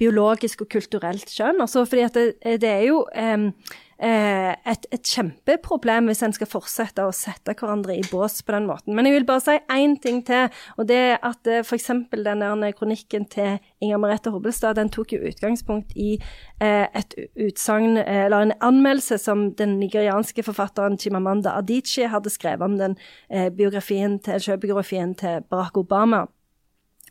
[0.00, 1.62] biologisk og kulturelt kjønn.
[1.64, 6.48] Altså, fordi at det, det er jo eh, Eh, et, et, kjempeproblem hvis en skal
[6.50, 8.94] fortsette å sette hverandre i bås på den måten.
[8.96, 11.90] Men jeg vil bare si én ting til, og det er at eh, f.eks.
[12.12, 12.44] den
[12.78, 16.16] kronikken til Inger Merete Hobbelstad, den tok jo utgangspunkt i
[16.60, 22.78] eh, et utsagn, eller en anmeldelse som den nigerianske forfatteren Chimamanda Adichie hadde skrevet om
[22.78, 22.96] den
[23.54, 26.24] biografien til, til Barack Obama.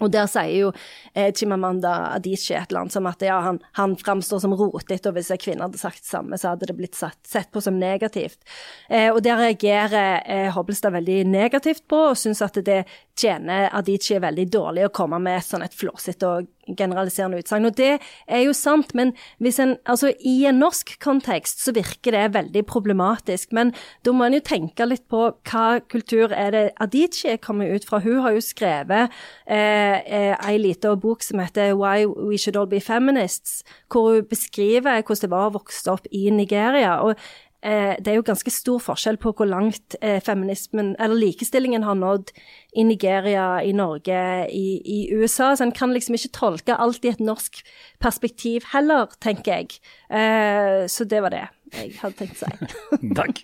[0.03, 0.71] Og der sier jo
[1.13, 5.17] eh, Chimamanda Adichie et eller annet som at ja, han, han framstår som rotete, og
[5.17, 7.79] hvis en kvinne hadde sagt det samme, så hadde det blitt sett, sett på som
[7.79, 8.41] negativt.
[8.89, 12.83] Eh, og det reagerer eh, Hobbelstad veldig negativt på, og syns at det
[13.19, 17.67] tjener Adichie veldig dårlig å komme med et sånn et flåsete og generaliserende utsagn.
[17.67, 17.97] Og det
[18.27, 22.65] er jo sant, men hvis en, altså, i en norsk kontekst så virker det veldig
[22.69, 23.53] problematisk.
[23.55, 23.73] Men
[24.05, 28.01] da må en jo tenke litt på hva kultur er det Adichie kommer ut fra.
[28.03, 29.13] Hun har jo skrevet
[29.45, 34.29] eh, eh, ei lita bok som heter Why We Should All Be Feminists, hvor hun
[34.29, 36.99] beskriver hvordan det var å vokse opp i Nigeria.
[37.03, 37.19] og
[37.63, 42.33] det er jo ganske stor forskjell på hvor langt eh, feminismen, eller likestillingen, har nådd
[42.75, 44.19] i Nigeria, i Norge,
[44.51, 45.53] i, i, USA.
[45.55, 47.61] Så en kan liksom ikke tolke alt i et norsk
[48.03, 49.79] perspektiv heller, tenker jeg.
[50.11, 53.11] Eh, så det var det jeg hadde tenkt å si.
[53.19, 53.43] Takk.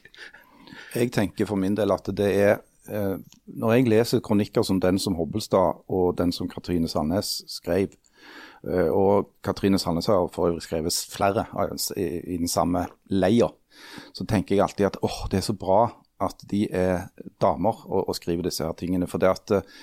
[0.96, 2.54] Jeg tenker for min del at det er
[2.90, 3.16] eh,
[3.62, 7.94] Når jeg leser kronikker som den som Hobbelstad og den som Katrine Sandnes skrev,
[8.66, 11.48] eh, og Katrine Sandnes har for øvrig skrevet flere
[11.96, 13.52] i, i den samme leia,
[14.14, 15.82] så tenker jeg alltid at åh, det er så bra
[16.20, 17.08] at de er
[17.42, 19.08] damer og, og skriver disse her tingene.
[19.08, 19.78] For det at uh,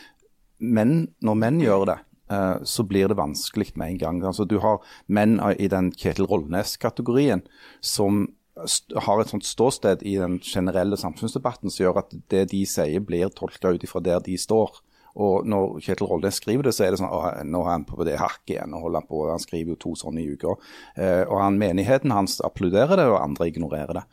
[0.61, 1.99] menn, når menn gjør det,
[2.33, 4.25] uh, så blir det vanskelig med en gang.
[4.33, 7.47] Altså, du har menn i den Kjetil Rollnes-kategorien
[7.81, 8.27] som
[8.57, 13.33] har et sånt ståsted i den generelle samfunnsdebatten som gjør at det de sier blir
[13.37, 14.81] tolka ut ifra der de står.
[15.17, 18.05] Og når Kjetil Rolde skriver det, så er det sånn at nå er han på
[18.05, 18.75] det hakket igjen.
[18.77, 20.57] og holder Han på, han skriver jo to sånne i uka.
[20.97, 24.05] Eh, og han, Menigheten hans applauderer det, og andre ignorerer det.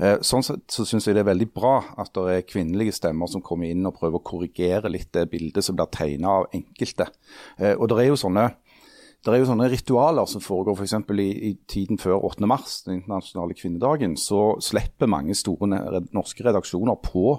[0.00, 2.96] Eh, sånn sett så, så syns jeg det er veldig bra at det er kvinnelige
[2.96, 6.50] stemmer som kommer inn og prøver å korrigere litt det bildet som blir tegna av
[6.56, 7.10] enkelte.
[7.60, 8.50] Eh, og det er jo sånne
[9.20, 10.94] det er jo sånne ritualer som foregår f.eks.
[11.04, 12.46] For i, i tiden før 8.
[12.48, 14.14] mars, den internasjonale kvinnedagen.
[14.16, 17.34] Så slipper mange store norske redaksjoner på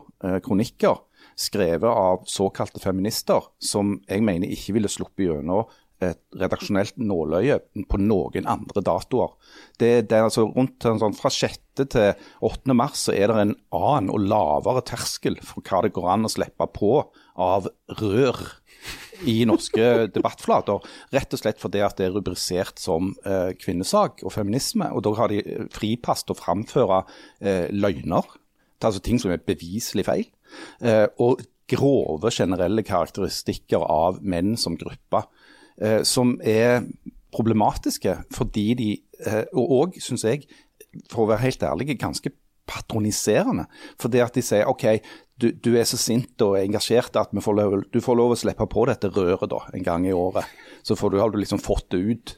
[0.46, 1.00] kronikker
[1.42, 5.66] skrevet av såkalte feminister, som jeg mener ikke ville sluppet gjennom
[6.02, 9.36] et redaksjonelt nåløye på noen andre datoer.
[9.80, 11.60] Det, det er altså rundt sånn, Fra 6.
[11.82, 12.76] til 8.
[12.78, 16.34] mars så er det en annen og lavere terskel for hva det går an å
[16.34, 16.96] slippe på
[17.42, 17.70] av
[18.02, 18.42] rør
[19.30, 20.82] i norske debattflater.
[21.14, 24.90] Rett og slett fordi at det er rubrisert som eh, kvinnesak og feminisme.
[24.90, 27.04] Og da har de fripass til å framføre
[27.40, 28.38] eh, løgner.
[28.82, 30.30] Er altså ting som er beviselig feil.
[30.82, 31.42] Eh, og
[31.72, 35.24] grove generelle karakteristikker av menn som gruppe,
[35.82, 36.84] eh, som er
[37.32, 38.92] problematiske fordi de,
[39.26, 40.48] eh, og òg, syns jeg,
[41.10, 42.34] for å være helt ærlig, ganske
[42.68, 43.66] patroniserende.
[44.00, 44.86] Fordi at de sier OK,
[45.42, 48.68] du, du, er så sint og engasjert at får lov, du får lov å slippe
[48.70, 50.46] på dette røret da, en gang i året.
[50.86, 52.36] Så får du, har du liksom fått det ut.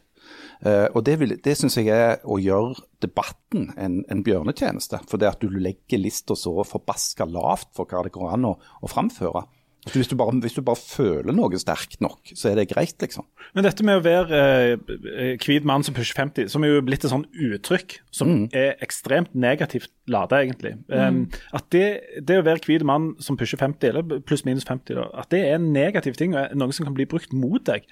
[0.64, 5.02] Uh, og Det, vil, det syns jeg er å gjøre debatten en, en bjørnetjeneste.
[5.10, 8.56] For det at du legger lista så forbaska lavt for hva det går an å,
[8.58, 9.44] å framføre.
[9.92, 13.26] Hvis du, bare, hvis du, bare, føler noe sterkt nok, så er det greit, liksom.
[13.52, 14.40] Men dette med å være
[14.80, 18.46] eh, hvit mann som pusher 50, som er jo blitt et sånn uttrykk som mm.
[18.56, 20.78] er ekstremt negativt lada, egentlig.
[20.88, 21.28] Mm.
[21.28, 24.96] Um, at det, det, å være hvit mann som pusher 50, eller pluss minus 50,
[25.02, 27.84] da, at det er en negativ ting, og noe som kan bli brukt mot deg.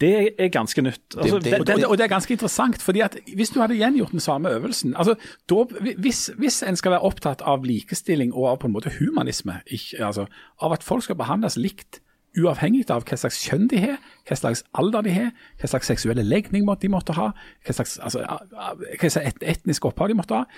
[0.00, 1.14] Det er ganske nytt.
[1.16, 4.10] Altså, det, det, det, og, det, er ganske interessant, fordi at hvis du hadde gjengjort
[4.10, 5.14] den samme øvelsen altså,
[5.50, 5.64] da,
[5.98, 10.02] hvis, hvis, en skal være opptatt av likestilling og av på en måte humanisme, ikke,
[10.06, 10.26] altså,
[10.58, 12.00] av at folk skal behandles likt
[12.34, 15.30] uavhengig av hva slags kjønn de har, hva slags alder de har,
[15.60, 17.30] hva slags seksuelle legning de måtte ha,
[17.66, 20.48] hva slags, altså, hva slags etnisk opphav de måtte ha,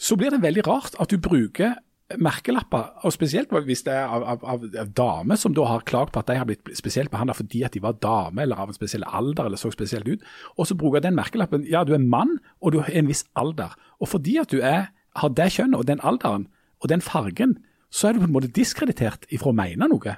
[0.00, 1.76] så blir det veldig rart at du bruker
[2.18, 6.12] merkelapper, og spesielt hvis det er av, av, av, av damer som da har klagd
[6.14, 8.76] på at de har blitt spesielt behandla fordi at de var dame eller av en
[8.76, 10.24] spesiell alder eller så spesielt ut,
[10.56, 13.76] og så bruker den merkelappen ja, du er mann og du har en viss alder.
[14.02, 16.48] Og fordi at du er, har det kjønnet og den alderen
[16.80, 17.58] og den fargen,
[17.90, 20.16] så er du på en måte diskreditert ifra å mene noe.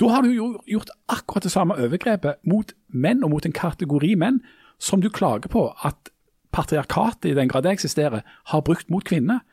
[0.00, 4.14] Da har du jo gjort akkurat det samme overgrepet mot menn og mot en kategori
[4.20, 4.40] menn
[4.80, 6.08] som du klager på at
[6.54, 9.44] patriarkatet, i den grad det eksisterer, har brukt mot kvinner.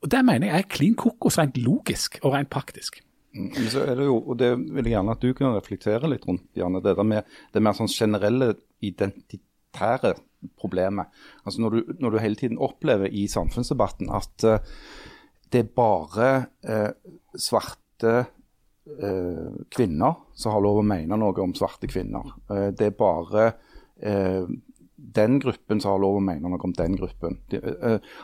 [0.00, 3.02] Og Det mener jeg er klin kokos rent logisk og rent praktisk.
[3.36, 6.10] Mm, men så er det jo, og det vil jeg gjerne at du kan reflektere
[6.10, 10.14] litt rundt, Janne, det der med det mer sånn generelle identitære
[10.58, 11.12] problemet.
[11.44, 14.80] Altså når du, når du, hele tiden opplever i samfunnsdebatten at uh,
[15.52, 16.30] det er bare
[16.64, 22.34] uh, svarte uh, kvinner som har lov å mene noe om svarte kvinner.
[22.48, 23.50] det er bare
[25.00, 27.38] den gruppen som har lov å mene noe om den gruppen.
[27.52, 27.60] De,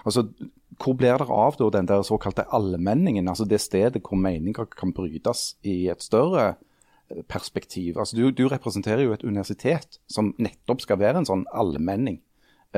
[0.04, 0.26] altså
[0.82, 4.92] hvor blir det av da, den der såkalte allmenningen, altså det stedet hvor meninger kan
[4.96, 6.46] brytes i et større
[7.08, 7.96] eh, perspektiv?
[7.96, 12.20] Altså du, du, representerer jo et universitet som nettopp skal være en sånn allmenning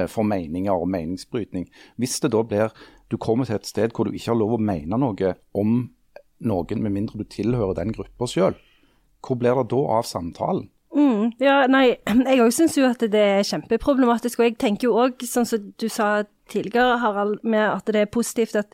[0.07, 1.64] for meninger og meningsbrytning.
[1.99, 2.74] Hvis det da blir
[3.11, 5.78] du kommer til et sted hvor du ikke har lov å mene noe om
[6.38, 8.59] noen, med mindre du tilhører den gruppa sjøl,
[9.24, 10.68] hvor blir det da av samtalen?
[10.95, 11.99] Mm, ja, nei,
[12.30, 14.41] jeg òg syns jo at det er kjempeproblematisk.
[14.41, 18.11] Og jeg tenker jo òg, sånn som du sa tidligere, Harald, med at det er
[18.12, 18.70] positivt at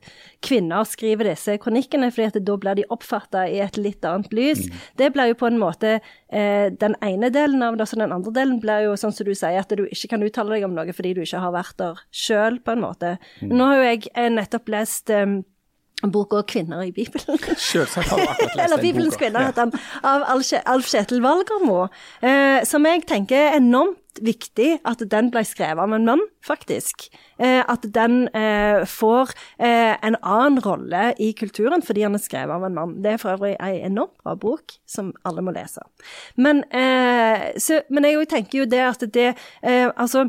[0.46, 4.66] kvinner skriver disse kronikkene, fordi at da blir de oppfatta i et litt annet lys.
[4.68, 4.84] Mm.
[5.00, 8.34] Det blir jo på en måte eh, den ene delen av det, så den andre
[8.36, 10.94] delen blir jo sånn som du sier, at du ikke kan uttale deg om noe
[10.94, 13.16] fordi du ikke har vært der sjøl, på en måte.
[13.42, 13.56] Mm.
[13.58, 15.26] Nå har jo jeg eh, nettopp lest eh,
[16.12, 17.38] boka 'Kvinner i Bibelen'.
[17.56, 20.24] Selvsagt har du akkurat lest Eller 'Bibelens kvinner', heter den, av
[20.66, 21.86] Alf Kjetil Valgermo.
[22.22, 27.08] Eh, som jeg tenker er enormt viktig at den ble skrevet av en mann, faktisk.
[27.38, 32.54] Eh, at den eh, får eh, en annen rolle i kulturen fordi han er skrevet
[32.54, 32.94] av en mann.
[33.02, 35.82] Det er for øvrig en enormt bra bok som alle må lese.
[36.36, 39.32] Men, eh, så, men jeg tenker jo det at det
[39.62, 40.28] eh, Altså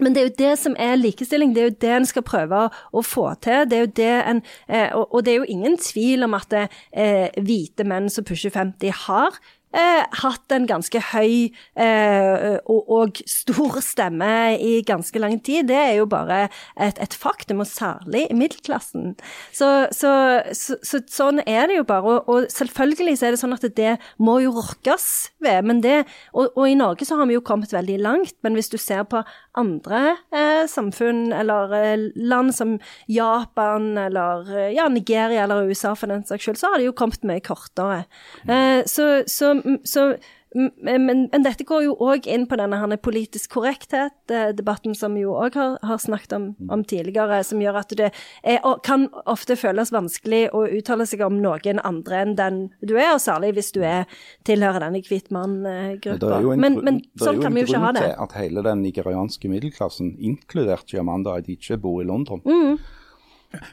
[0.00, 2.64] men det er jo det som er likestilling, det er jo det en skal prøve
[2.66, 3.62] å få til.
[3.70, 8.10] Det det en, eh, og, det er jo ingen tvil om at eh, hvite menn
[8.10, 9.38] som pusher 50 har
[9.74, 15.68] eh, hatt en ganske høy eh, og, og, stor stemme i ganske lang tid.
[15.70, 16.46] Det er jo bare
[16.80, 19.14] et, et faktum, og særlig i middelklassen.
[19.52, 20.12] Så, så,
[20.56, 22.04] så, så, sånn er det jo bare.
[22.04, 25.08] Og, og, selvfølgelig så er det sånn at det må jo rokkes
[25.44, 25.62] ved.
[25.66, 26.02] men det,
[26.32, 29.04] og, og, i Norge så har vi jo kommet veldig langt, men hvis du ser
[29.08, 29.22] på
[29.58, 32.76] andre eh, samfunn eller eh, land som
[33.10, 36.96] Japan eller eh, ja, Nigeria eller USA for den saks skyld, så har de jo
[36.96, 38.04] kommet mye kortere.
[38.48, 39.54] Eh, så, så
[39.84, 40.14] så
[40.54, 45.24] men, men, dette går jo òg inn på denne her politisk korrekthet-debatten eh, som vi
[45.24, 49.56] jo òg har, har, snakket om, om, tidligere, som gjør at det er, kan ofte
[49.58, 53.72] føles vanskelig å uttale seg om noen andre enn den du er, og særlig hvis
[53.74, 54.06] du er,
[54.46, 56.38] tilhører denne hvitmann-gruppa.
[56.54, 58.04] Men, men sånn kan vi jo ikke ha det.
[58.04, 61.98] Det er jo en grunn til at hele den nigerianske middelklassen, inkludert Jamanda Adiche, bor
[61.98, 62.44] i London.
[62.46, 62.78] Mm.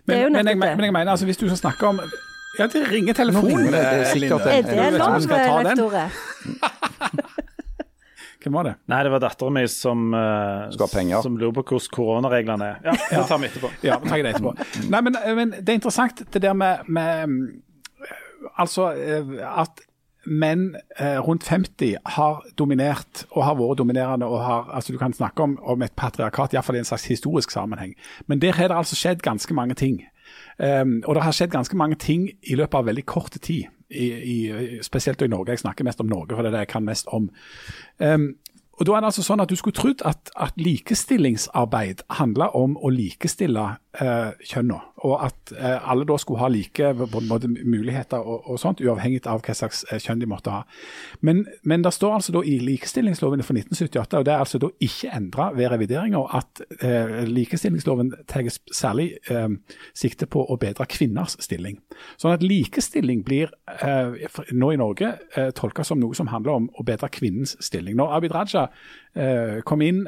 [0.09, 2.01] Men, men, jeg, men, jeg, mener, altså, hvis du skal snakke om
[2.57, 3.71] ja, det ringer telefonen.
[3.73, 5.27] Det er sikkert Er det lov,
[5.67, 6.09] lektorer?
[8.41, 8.73] Hvem var det?
[8.89, 12.79] Nei, det var dattera mi som, uh, som lurer på hvordan koronareglene er.
[12.87, 13.69] Ja, Det tar vi etterpå.
[13.87, 14.55] Ja, vi tar det etterpå.
[14.89, 17.61] Nei, men, men, det er interessant det der med, med
[18.57, 18.87] Altså
[19.45, 19.83] at
[20.25, 24.25] menn eh, rundt 50 har dominert og har vært dominerende.
[24.25, 27.51] og har, altså Du kan snakke om, om et patriarkat, iallfall i en slags historisk
[27.51, 27.95] sammenheng.
[28.27, 30.01] Men der har det altså skjedd ganske mange ting.
[30.61, 34.07] Um, og det har skjedd ganske mange ting i løpet av veldig kort tid, i,
[34.13, 34.37] i,
[34.85, 35.55] spesielt i Norge.
[35.55, 37.31] Jeg snakker mest om Norge, for det er det jeg kan mest om.
[37.97, 38.27] Um,
[38.79, 42.77] og da er det altså sånn at Du skulle trodd at, at likestillingsarbeid handla om
[42.81, 43.65] å likestille
[43.99, 44.79] uh, kjønna.
[45.01, 49.41] og at eh, alle da skulle ha like både, muligheter og, og, sånt, uavhengig av
[49.41, 50.59] hva slags eh, kjønn de måtte ha.
[51.25, 54.69] Men, men det står altså da i likestillingsloven fra 1978, og det er altså da
[54.85, 59.49] ikke endra ved revideringa, at eh, likestillingsloven tar særlig eh,
[59.97, 61.81] sikte på å bedre kvinners stilling.
[62.21, 63.49] Sånn at likestilling blir
[63.81, 64.21] eh,
[64.53, 67.97] nå i Norge eh, tolka som noe som handler om å bedre kvinnens stilling.
[67.97, 68.67] Når Abid Raja
[69.67, 70.05] kom inn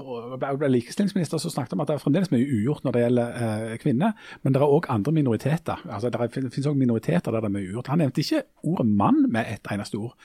[0.00, 3.42] og ble likestillingsminister, så snakket om at det er fremdeles mye ugjort når det gjelder
[3.46, 4.14] eh, kvinner.
[4.42, 5.82] Men det er òg andre minoriteter.
[5.88, 7.90] Altså, det finnes òg minoriteter der det er mye ugjort.
[7.92, 8.42] Han nevnte ikke
[8.72, 10.16] ordet mann med et eneste ord.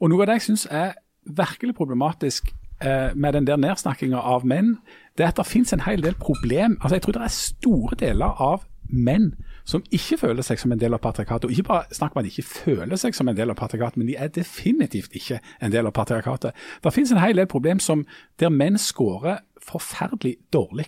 [0.00, 0.96] Og Noe av det jeg syns er
[1.28, 2.52] virkelig problematisk
[2.82, 4.76] eh, med den der nedsnakkinga av menn,
[5.18, 6.78] det er at det finnes en hel del problem.
[6.80, 9.32] Altså, Jeg tror det er store deler av menn
[9.68, 11.48] som ikke føler seg som en del av patriarkatet.
[11.48, 14.00] Og ikke bare snakk om at de ikke føler seg som en del av patriarkatet,
[14.00, 16.56] men de er definitivt ikke en del av patriarkatet.
[16.84, 18.06] Det finnes en hel del problem som,
[18.40, 20.86] der menn scorer forferdelig dårlig.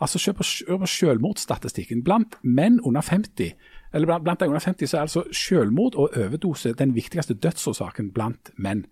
[0.00, 0.44] Altså Se på,
[0.86, 2.04] selvmordsstatistikken.
[2.04, 3.52] Blant menn under 50
[3.92, 8.12] eller blant, blant de under 50 så er altså selvmord og overdose den viktigste dødsårsaken
[8.12, 8.86] blant menn.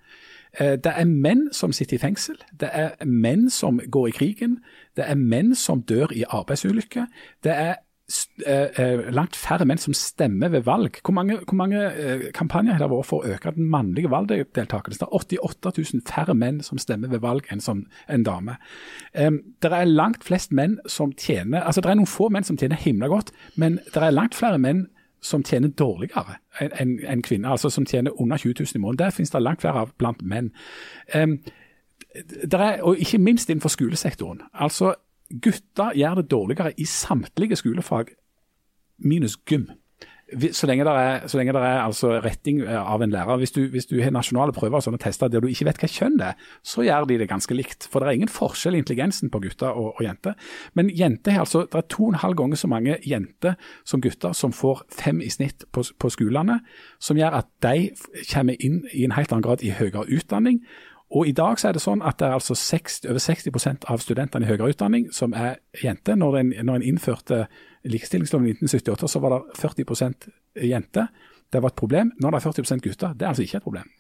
[0.60, 4.58] Eh, det er menn som sitter i fengsel, det er menn som går i krigen,
[4.96, 7.06] det er menn som dør i arbeidsulykker.
[7.44, 7.74] Det er
[9.14, 10.98] langt færre menn som stemmer ved valg.
[11.04, 15.00] Hvor mange, hvor mange eh, kampanjer har det vært for å øke den mannlige valgdeltakelsen?
[15.00, 18.56] Det er 88 000 færre menn som stemmer ved valg enn som en dame.
[19.14, 22.76] det er langt flest menn som tjener altså Det er noen få menn som tjener
[22.76, 24.86] himla godt, men det er langt flere menn
[25.20, 29.04] som tjener dårligere enn en, en kvinner, altså som tjener under 20 000 i måneden.
[29.04, 30.50] Der finnes det langt flere av blant menn.
[32.14, 34.40] Det er, og ikke minst innenfor skolesektoren.
[34.54, 34.94] Altså,
[35.30, 38.10] Gutter gjør det dårligere i samtlige skolefag,
[38.98, 39.70] minus gym.
[40.54, 43.38] Så lenge det er, lenge det er altså retting eh, av en lærer.
[43.40, 45.88] Hvis du, hvis du har nasjonale prøver og sånne tester der du ikke vet hva
[45.90, 47.88] kjønn det er, så gjør de det ganske likt.
[47.90, 50.36] For det er ingen forskjell i intelligensen på gutter og, og jenter.
[50.78, 54.04] Men jenter har altså, det er to og en halv ganger så mange jenter som
[54.04, 56.60] gutter som får fem i snitt på, på skolene,
[57.02, 57.90] som gjør at de
[58.30, 60.62] kommer inn i en helt annen grad i høyere utdanning.
[61.10, 64.02] Og I dag så er det sånn at det er altså 60, over 60% av
[64.02, 66.14] studentene i høyere utdanning som er jenter.
[66.18, 67.40] Når en, når en innførte
[67.82, 70.28] likestillingsloven i 1978, så var det 40%
[70.70, 71.10] jenter.
[71.50, 72.12] Det var et problem.
[72.20, 73.14] Nå er det 40% gutter.
[73.18, 73.90] Det er altså ikke et problem.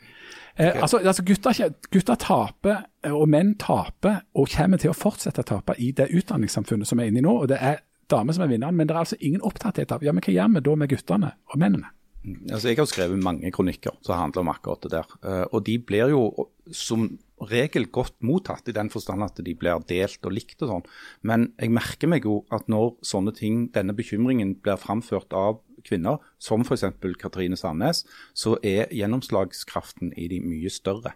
[0.54, 5.50] Eh, altså, altså gutter, gutter, taper, og menn taper, og kommer til å fortsette å
[5.56, 7.40] tape i det utdanningssamfunnet som er inne i nå.
[7.42, 10.14] og Det er damer som er vinneren, men det er altså ingen opptatthet av ja,
[10.14, 11.90] men hva gjør vi da med guttene og mennene?
[12.20, 15.12] Altså, jeg har skrevet mange kronikker som handler om akkurat det der.
[15.24, 17.06] Eh, og de blir jo som
[17.48, 20.84] regel godt mottatt i den forstand at de blir delt og likt og sånn.
[21.24, 26.20] Men jeg merker meg jo at når sånne ting, denne bekymringen blir framført av kvinner,
[26.36, 26.84] som f.eks.
[27.16, 28.04] Katrine Sandnes,
[28.36, 31.14] så er gjennomslagskraften i de mye større.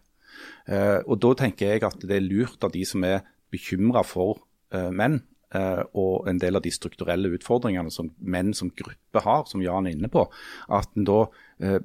[0.64, 3.20] Eh, og da tenker jeg at det er lurt av de som er
[3.52, 4.40] bekymra for
[4.72, 5.20] eh, menn,
[5.54, 9.96] og en del av de strukturelle utfordringene som menn som gruppe har, som Jan er
[9.96, 10.26] inne på,
[10.74, 11.20] at en da
[11.62, 11.80] eh,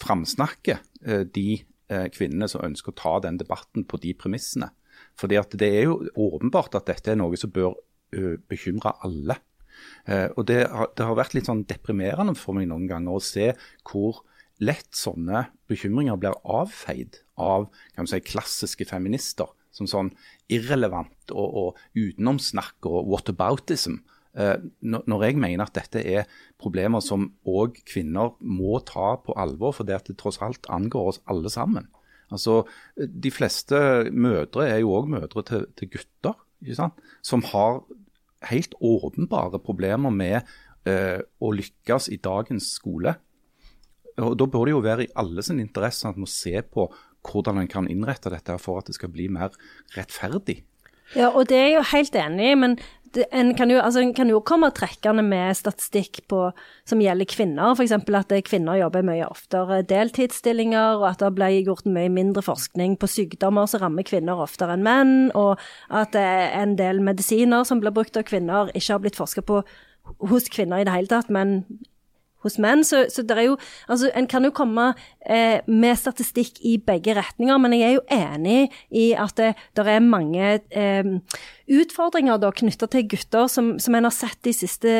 [0.00, 1.48] framsnakker eh, de
[1.92, 4.70] eh, kvinnene som ønsker å ta den debatten på de premissene.
[5.16, 7.76] Fordi at Det er jo åpenbart at dette er noe som bør
[8.48, 9.34] bekymre alle.
[10.38, 13.50] Og det har, det har, vært litt sånn deprimerende for meg noen ganger å se
[13.84, 14.22] hvor
[14.62, 17.66] lett sånne bekymringer blir avfeid av
[17.98, 20.10] si, klassiske feminister som sånn
[20.52, 24.00] irrelevant og, og utenomsnakk og whataboutism.
[24.36, 26.26] Eh, når jeg mener at dette er
[26.60, 31.12] problemer som òg kvinner må ta på alvor, for det at det tross alt angår
[31.12, 31.88] oss alle sammen.
[32.32, 32.64] Altså,
[32.96, 36.34] De fleste mødre er jo òg mødre til, til gutter,
[37.22, 37.84] som har
[38.50, 40.42] helt åpenbare problemer med
[40.88, 43.14] uh, å lykkes i dagens skole.
[44.16, 46.88] Og Da bør det jo være i alle sin interesse at vi ser se på
[47.26, 49.54] hvordan en kan innrette dette for at det skal bli mer
[49.96, 50.62] rettferdig.
[51.14, 52.78] Ja, og det er jeg jo helt enig i, men
[53.32, 56.50] en, kan jo, altså, en kan jo komme trekkende med statistikk på,
[56.88, 57.94] som gjelder kvinner, f.eks.
[57.94, 63.10] at kvinner jobber mye oftere deltidsstillinger, og at det ble gjort mye mindre forskning på
[63.10, 68.18] sykdommer som rammer kvinner oftere enn menn, og at en del medisiner som blir brukt
[68.18, 69.62] av kvinner, ikke har blitt forska på
[70.30, 71.62] hos kvinner i det hele tatt, men
[72.46, 72.84] hos menn.
[72.86, 73.58] Så, så det er jo
[73.90, 74.88] Altså, en kan jo komme
[75.26, 79.86] eh, med statistikk i begge retninger, men jeg er jo enig i at det, det
[79.90, 81.10] er mange eh,
[81.66, 84.90] utfordringer da knytta til gutter som, som en har sett de siste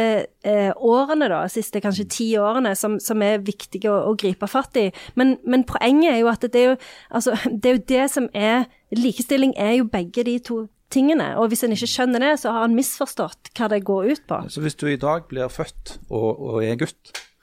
[0.46, 4.78] eh, årene, da, siste kanskje ti årene, som, som er viktige å, å, gripe fatt
[4.80, 4.88] i.
[5.18, 6.78] Men, men, poenget er jo at det er jo,
[7.10, 10.60] altså, det er jo det som er Likestilling er jo begge de to
[10.94, 11.32] tingene.
[11.40, 14.38] Og hvis en ikke skjønner det, så har han misforstått hva det går ut på.
[14.46, 17.35] Så hvis du i dag blir født og, og er gutt, Eh,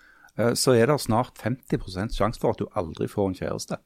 [0.58, 3.78] så er det snart 50% sjanse for at du aldri får en kjæreste.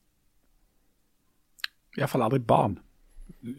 [1.97, 2.77] Iallfall aldri barn.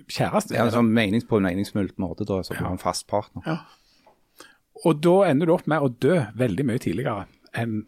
[0.08, 0.56] Kjæreste?
[0.56, 3.44] Ja, sånn menings på en meningsfylt måte, da, så du har en fast partner.
[3.46, 4.46] Ja.
[4.86, 7.26] Og da ender du opp med å dø veldig mye tidligere
[7.58, 7.82] enn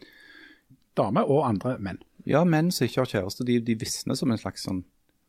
[0.98, 2.00] damer og andre menn.
[2.28, 4.82] Ja, menn som ikke har kjæreste, de, de visner som en slags sånn,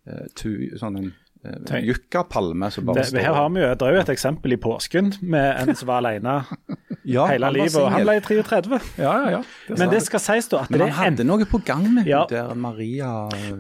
[0.09, 1.11] uh, tu, sånn en
[1.45, 1.85] uh, Tenk.
[1.89, 5.13] yuccapalme som bare Det, her har vi jo, det er jo et eksempel i påsken
[5.21, 6.35] med en som var alene
[7.15, 8.79] ja, hele livet, og han ble 33.
[9.01, 9.41] Ja, ja, ja.
[9.67, 11.87] Det Men det skal sies da at Men det han hadde hadde noe på gang
[11.93, 12.25] med Ja.
[12.29, 13.11] der Maria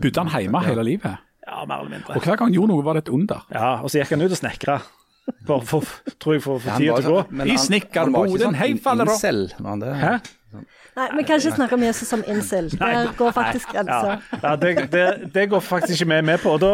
[0.01, 1.17] Bodde han hjemme hele livet?
[1.47, 2.15] Ja, mer eller mindre.
[2.15, 3.41] Og hver gang han gjorde noe, var det et under.
[3.51, 4.75] Ja, og så gikk han ut og snekra.
[5.45, 5.85] For, for,
[6.21, 7.23] tror jeg for, å få tida til å gå.
[7.25, 9.21] sånn- I han- snekkerboden, sånn hei, faller opp!
[9.59, 9.91] var han det?
[10.01, 10.13] Hæ?
[10.91, 12.65] Nei, vi kan ikke snakke om Jesus som incel.
[12.71, 12.87] Det
[13.17, 14.39] går faktisk Ja, grensa.
[14.43, 16.51] ja det, det, det går faktisk ikke vi med på.
[16.57, 16.71] Og, da,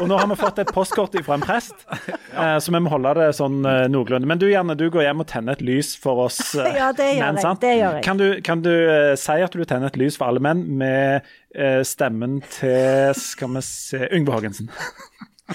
[0.00, 3.12] og nå har vi fått et postkort fra en prest, eh, så vi må holde
[3.20, 4.28] det sånn eh, noenlunde.
[4.30, 7.10] Men du Janne, du går hjem og tenner et lys for oss eh, Ja, det
[7.18, 7.60] gjør menn, jeg, sant?
[7.66, 8.04] det gjør jeg.
[8.08, 11.28] Kan du, kan du eh, si at du tenner et lys for alle menn med
[11.52, 14.72] eh, stemmen til skal vi se, Yngve Haagensen?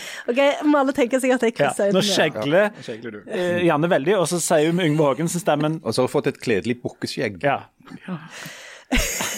[0.32, 0.40] Ok,
[0.70, 1.70] Må alle tenke seg at jeg Ja.
[1.70, 2.72] krysser Nå øynene.
[2.84, 6.16] skjegler eh, Janne veldig, og så sier hun med Yngve Haagensen-stemmen Og så har hun
[6.16, 7.42] fått et kledelig bukkeskjegg.
[7.44, 7.60] ja.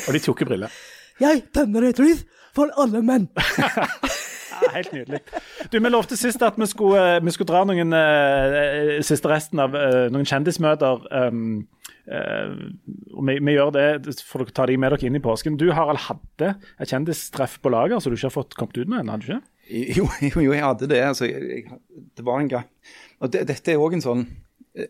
[0.07, 0.71] Og de tjukke briller.
[1.21, 3.29] Jeg tenner et lys for alle menn.
[4.57, 5.19] Ja, helt nydelig.
[5.69, 9.61] Du, Vi lovte sist at vi skulle, eh, vi skulle dra noen uh, siste resten
[9.61, 11.03] av uh, noen kjendismøter.
[11.13, 11.67] Um,
[12.09, 12.55] uh,
[13.13, 15.59] og vi, vi gjør det for dere ta de med dere inn i påsken.
[15.61, 19.05] Du Harald, hadde et kjendistreff på lager som du ikke har fått kommet ut med
[19.05, 19.39] ennå?
[19.97, 20.99] Jo, jo, jo, jeg hadde det.
[21.03, 21.79] Altså, jeg, jeg,
[22.17, 22.67] det var en gang
[23.19, 24.27] Og det, dette er òg en sånn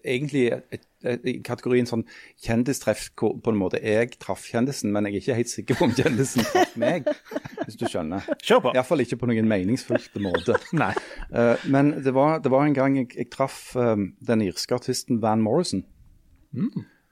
[0.04, 2.04] Egentlig et, et, et, i kategorien sånn
[2.44, 5.88] kjendistreff hvor på en måte jeg traff kjendisen, men jeg er ikke helt sikker på
[5.88, 7.08] om kjendisen traff meg,
[7.62, 8.28] hvis du skjønner.
[8.44, 8.74] Kjør på.
[8.76, 10.58] Iallfall ikke på noen meningsfullt måte.
[10.82, 10.92] Nei.
[11.32, 15.24] Uh, men det var, det var en gang jeg, jeg traff um, den irske artisten
[15.24, 15.86] Van Morrison.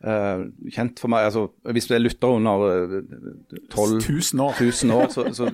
[0.05, 2.97] Eh, kjent for meg altså, Hvis det er lytter under uh,
[3.73, 4.59] 12 Tusen år.
[4.61, 5.47] 000 år, så, så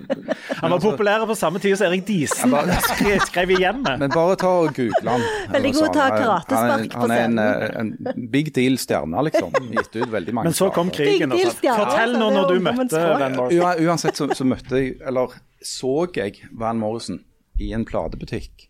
[0.60, 2.52] Han var populær på samme tid som Erik Disen.
[2.90, 4.02] Skrev, skrev igjen med.
[4.04, 5.24] Men bare ta og google han.
[5.56, 8.52] Veldig god til å ta Han er- karatespark på Han er en, en, en big
[8.58, 9.56] deal stjerne, liksom.
[9.72, 11.32] Gitt ut veldig mange Men så kom krigen.
[11.32, 11.80] Big og deal, så- ja.
[11.80, 13.08] Fortell nå er når du møtte.
[13.24, 13.88] Van Morrison.
[13.88, 17.24] Uansett så, så møtte jeg, eller så jeg Van Morrison
[17.62, 18.68] i en platebutikk.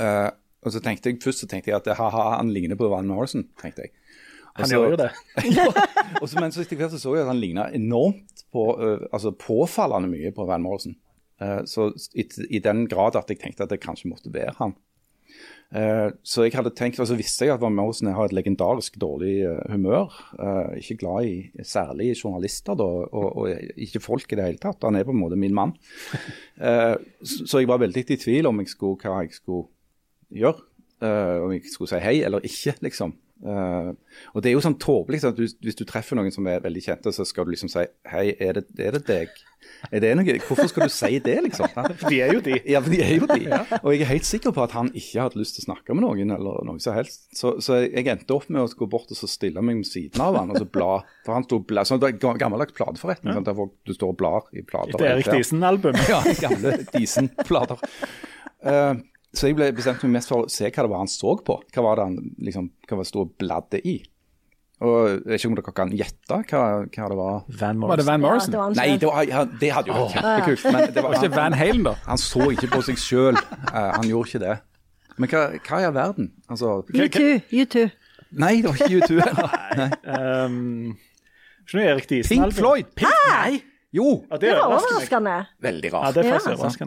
[0.00, 0.32] Uh,
[0.64, 3.46] og så tenkte jeg, Først så tenkte jeg at ha-ha, han ligner på Van Morrison.
[3.62, 3.94] tenkte jeg.
[4.60, 5.10] Han gjør jo det.
[6.22, 9.06] og så, men så etter hvert så, så jeg at han ligna enormt på uh,
[9.10, 10.94] altså påfallende mye på Van Morrison.
[11.42, 14.76] Uh, så i, i den grad at jeg tenkte at det kanskje måtte være han.
[15.74, 19.00] Uh, så jeg hadde tenkt, og så visste jeg at Van Morrison har et legendarisk
[19.02, 19.40] dårlig
[19.72, 20.14] humør.
[20.78, 24.86] Ikke glad i særlig journalister da, og, og ikke folk i det hele tatt.
[24.86, 25.74] Han er på en måte min mann.
[27.24, 29.66] Så, så jeg var veldig i tvil om jeg skulle, hva jeg skulle
[30.30, 30.62] gjøre.
[31.42, 33.16] Om jeg skulle si hei eller ikke, liksom.
[33.42, 33.88] Eh,
[34.32, 36.84] og det er jo sånn tåpelig at hvis, hvis du treffer noen som er veldig
[36.84, 39.34] kjente, så skal du liksom si hei, er det, er det deg?
[39.90, 40.34] Er det noe?
[40.44, 41.68] Hvorfor skal du si det, liksom?
[42.10, 42.58] De er jo de.
[42.68, 43.48] Ja, for de er jo de.
[43.80, 46.04] Og jeg er helt sikker på at han ikke hadde lyst til å snakke med
[46.04, 47.26] noen, eller noe som helst.
[47.36, 50.20] Så, så jeg endte opp med å gå bort og så stille meg ved siden
[50.24, 50.90] av han og så bla.
[51.26, 54.20] For han sto bla, sånn, det er gammeldags plateforretning, sånn, der folk- du står og
[54.20, 55.00] blar i plater.
[55.00, 56.00] Det er Erik Diesen-album.
[56.12, 57.80] Ja, gamle Diesen-plater.
[58.64, 58.94] Eh,
[59.34, 61.56] så jeg ble bestemt meg mest for å se hva det var han så på.
[61.74, 62.18] Hva var det han
[62.48, 63.96] liksom, hva var det stod og bladde i?
[64.84, 67.44] Og Jeg vet ikke om dere kan gjette hva, hva det var.
[67.60, 67.88] Van Morrison.
[67.88, 68.06] Var det Morrison.
[68.06, 68.52] Van Ja, Morrison?
[68.52, 70.64] det var Nei, det, var, ja, det hadde jo vært kjempekult.
[70.74, 71.92] Men det var, ikke Van Halen, da?
[72.08, 73.38] han så ikke på seg sjøl.
[73.72, 74.56] han gjorde ikke det.
[75.16, 76.32] Men hva, hva i all verden?
[76.50, 77.86] Altså, You too, you too.
[78.34, 79.54] nei, det var ikke U2 heller.
[79.78, 79.88] Nei.
[80.10, 80.96] Um,
[81.64, 82.34] ikke noe Erik Disen.
[82.42, 82.90] Pink Floyd.
[82.98, 83.60] Pink, nei!
[83.94, 85.36] Jo, Ja, Det det var overraskende.
[85.62, 86.04] veldig rart.
[86.08, 86.38] Ja, det er Ja.
[86.42, 86.82] faktisk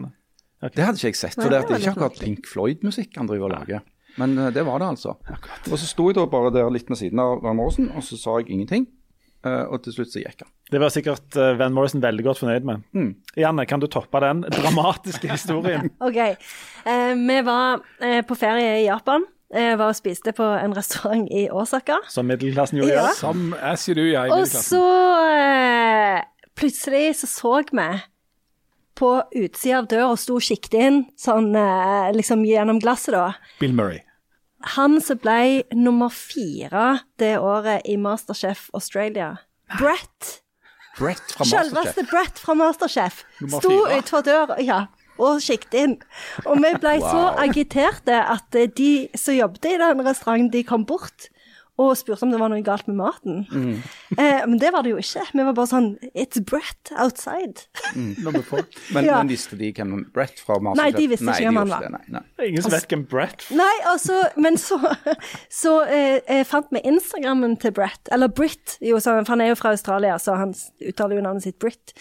[0.58, 0.76] overraskende.
[0.76, 1.34] Det hadde ikke jeg sett.
[1.38, 3.80] For det, det er ikke akkurat Pink Floyd-musikk han driver og lager.
[4.18, 5.16] Men eh, det var det, altså.
[5.70, 8.18] Og så sto jeg da bare der litt ved siden av Van Morrison, og så
[8.18, 8.86] sa jeg ingenting.
[9.46, 10.50] Eh, og til slutt så gikk han.
[10.74, 12.82] Det var sikkert eh, Van Morrison veldig godt fornøyd med.
[13.38, 15.92] Janne, kan du toppe den dramatiske historien?
[16.02, 19.22] Ok, eh, vi var eh, på ferie i Japan.
[19.54, 21.94] Jeg var og spiste på en restaurant i Osaka.
[22.12, 22.98] Som middelklassen gjorde?
[22.98, 23.14] Ja.
[23.16, 24.74] Som as you do, ja, i Og middelklassen.
[24.74, 24.82] så
[25.38, 27.86] eh, plutselig så så vi
[28.98, 33.54] på utsida av døra og sto og kikket inn, sånn eh, liksom gjennom glasset, da.
[33.62, 34.02] Bill Murray.
[34.74, 39.36] Han som ble nummer fire det året i Masterchef Australia.
[39.78, 40.40] Brett.
[40.98, 41.70] Brett fra Masterchef.
[41.70, 43.22] Selveste Brett fra Masterchef.
[43.54, 44.86] Sto utfor døra, ja.
[45.18, 45.94] Og kikket inn.
[46.46, 51.30] Og vi ble så agiterte at de som jobbet i den restauranten, de kom bort
[51.78, 53.44] og spurte om det var noe galt med maten.
[54.18, 55.22] Eh, men det var det jo ikke.
[55.30, 57.66] Vi var bare sånn It's Brett outside.
[57.94, 58.16] Mm.
[58.24, 59.18] Men, Ja.
[59.20, 61.70] men visste de hvem Brett fra Mars Nei, de visste ikke Nei, de hvem han
[61.70, 61.84] var.
[61.86, 62.48] det, Nei, nei.
[62.48, 64.78] Ingen som vet hvem Brett Nei, altså, men så,
[65.62, 69.52] så eh, eh, fant vi Instagrammen til Brett, eller Britt, jo, så, for han er
[69.52, 71.94] jo fra Australia, så han uttaler jo navnet sitt Britt.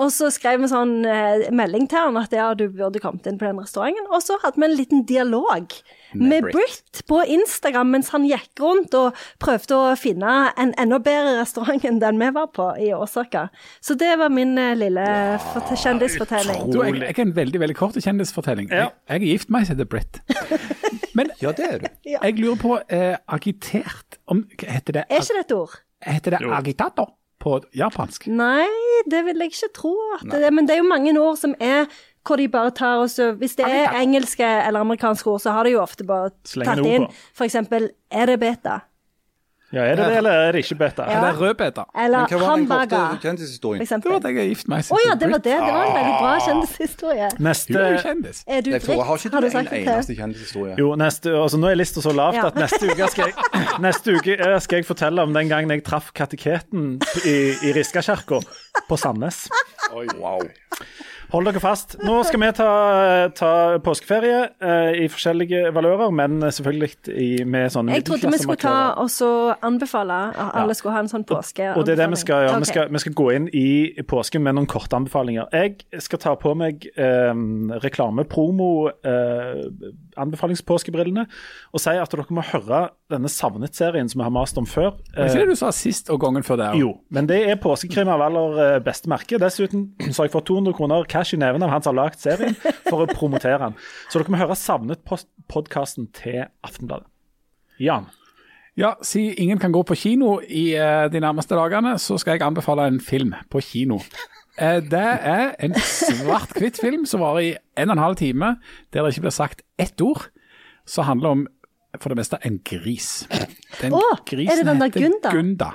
[0.00, 3.38] Og så skrev vi sånn eh, melding til han at ja, du burde kommet inn
[3.40, 5.74] på den restauranten, og så hadde vi en liten dialog
[6.14, 6.54] med, Britt.
[6.54, 11.84] Britt på Instagram mens han gikk rundt og prøvde å finne en enda bedre restaurant
[11.88, 13.48] enn den vi var på i Åsaka.
[13.84, 16.70] Så det var min eh, lille ja, kjendisfortelling.
[16.72, 18.70] Du, jeg, jeg er en veldig veldig kort kjendisfortelling.
[18.70, 18.88] Ja.
[19.08, 20.22] Jeg, jeg er gift med ei som heter Britt.
[21.18, 21.88] Men Ja, det er du.
[22.10, 25.76] jeg lurer på eh, agitert om, Heter det, Er ikke det et ord?
[26.04, 28.26] heter det agitator på japansk?
[28.28, 28.66] Nei,
[29.10, 29.92] det vil jeg ikke tro.
[30.18, 31.86] At det, men det er jo mange ord som er
[32.24, 35.64] hvor de bare tar og så Hvis det er engelske eller amerikanske ord, så har
[35.64, 37.06] de jo ofte bare Slenger tatt inn
[37.36, 37.54] f.eks.
[38.10, 38.80] er det beta?
[39.74, 41.02] Ja, Er det det, eller er det ikke beta?
[41.10, 41.20] Ja.
[41.20, 41.82] Det rød rødbeta.
[41.98, 42.86] Eller hamburger?
[42.86, 45.56] Det var at jeg er gift med ei Å ja, det var det.
[45.64, 47.30] Det var en veldig bra kjendishistorie.
[47.42, 48.42] Neste Hun er kjendis.
[48.46, 50.76] Er du jeg har ikke Har du en det eneste kjendishistorie.
[50.78, 52.46] Jo, neste, altså nå er lista så lavt Ja.
[52.52, 53.34] at neste uke skal jeg,
[53.88, 58.44] neste uke skal jeg fortelle om den gangen jeg traff kateketen i, i Riskakirka
[58.88, 59.48] på Sandnes.
[60.20, 60.46] Wow.
[61.32, 61.96] Hold dere fast.
[62.04, 62.68] Nå skal vi ta,
[63.36, 63.50] ta
[63.84, 68.94] påskeferie eh, i forskjellige valører, men selvfølgelig i, med sånne Jeg trodde vi skulle ta
[69.00, 69.30] og så
[69.64, 71.72] anbefale at alle skulle ha en sånn påske.
[71.74, 72.54] Og det er det vi skal gjøre.
[72.54, 72.64] Okay.
[72.64, 73.68] Vi, skal, vi skal gå inn i
[74.08, 75.48] påsken med noen korte anbefalinger.
[75.54, 77.32] Jeg skal ta på meg eh,
[77.84, 78.72] reklame-promo,
[79.06, 79.64] eh,
[80.20, 81.24] anbefalingspåskebrillene,
[81.72, 84.94] og si at dere må høre denne Savnet-serien som vi har mast om før.
[85.16, 86.68] Var ikke Eh, det du sa sist og gangen før det?
[86.72, 86.80] også?
[86.80, 89.38] jo, men det er påskekrim av aller eh, beste merke.
[89.42, 92.18] Dessuten så har jeg fått 200 kroner cash i neven av han som har lagd
[92.22, 92.54] serien,
[92.88, 93.74] for å promotere den.
[94.10, 97.06] Så dere må høre Savnet-podkasten til Aftenbladet.
[97.82, 98.06] Jan.
[98.78, 102.42] Ja, siden ingen kan gå på kino i eh, de nærmeste dagene, så skal jeg
[102.42, 104.00] anbefale en film på kino.
[104.58, 108.56] Eh, det er en svart-hvitt film som varer i en og en halv time,
[108.92, 110.28] der det ikke blir sagt ett ord.
[110.86, 111.46] Som handler om,
[112.00, 113.24] for det meste, en gris.
[113.80, 115.30] Den Å, er det den der heter Gunda?
[115.32, 115.70] Gunda.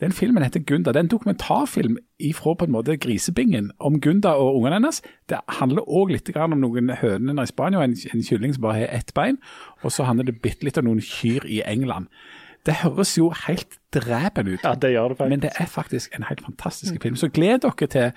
[0.00, 0.92] Den filmen heter Gunda.
[0.92, 5.02] Det er en dokumentarfilm ifra på en måte grisebingen om Gunda og ungene hennes.
[5.28, 8.92] Det handler òg litt om noen høner i Spania en, en kylling som bare har
[9.00, 9.40] ett bein.
[9.82, 12.06] Og så handler det bitte litt om noen kyr i England.
[12.66, 14.64] Det høres jo helt drepen ut.
[14.64, 15.30] Ja, det gjør det faktisk.
[15.30, 17.16] Men det er faktisk en helt fantastisk film.
[17.16, 18.08] Så gled dere til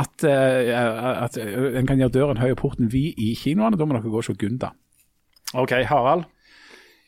[0.00, 3.78] at, uh, at eh, en kan gjøre døren høy og porten vid i kinoene.
[3.78, 4.70] Da må dere gå og se Gunda.
[5.54, 6.24] OK, Harald.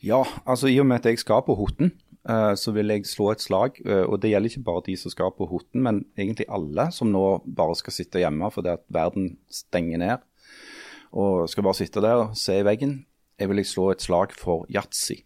[0.03, 1.93] Ja, altså i og med at jeg skal på Hoten,
[2.29, 3.79] uh, så vil jeg slå et slag.
[3.85, 7.11] Uh, og det gjelder ikke bare de som skal på Hoten, men egentlig alle som
[7.15, 10.27] nå bare skal sitte hjemme fordi at verden stenger ned.
[11.15, 13.05] Og skal bare sitte der og se i veggen.
[13.39, 15.23] Jeg vil slå et slag for yatzy.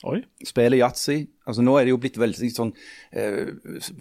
[0.00, 0.22] Oi.
[0.46, 1.18] Spille yatzy.
[1.46, 2.72] Altså nå er det jo blitt veldig sånn
[3.12, 3.52] eh,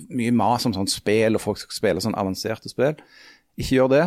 [0.09, 2.95] mye mas om sånn spill, og folk skal spille sånn avanserte spill.
[3.59, 4.05] Ikke gjør det.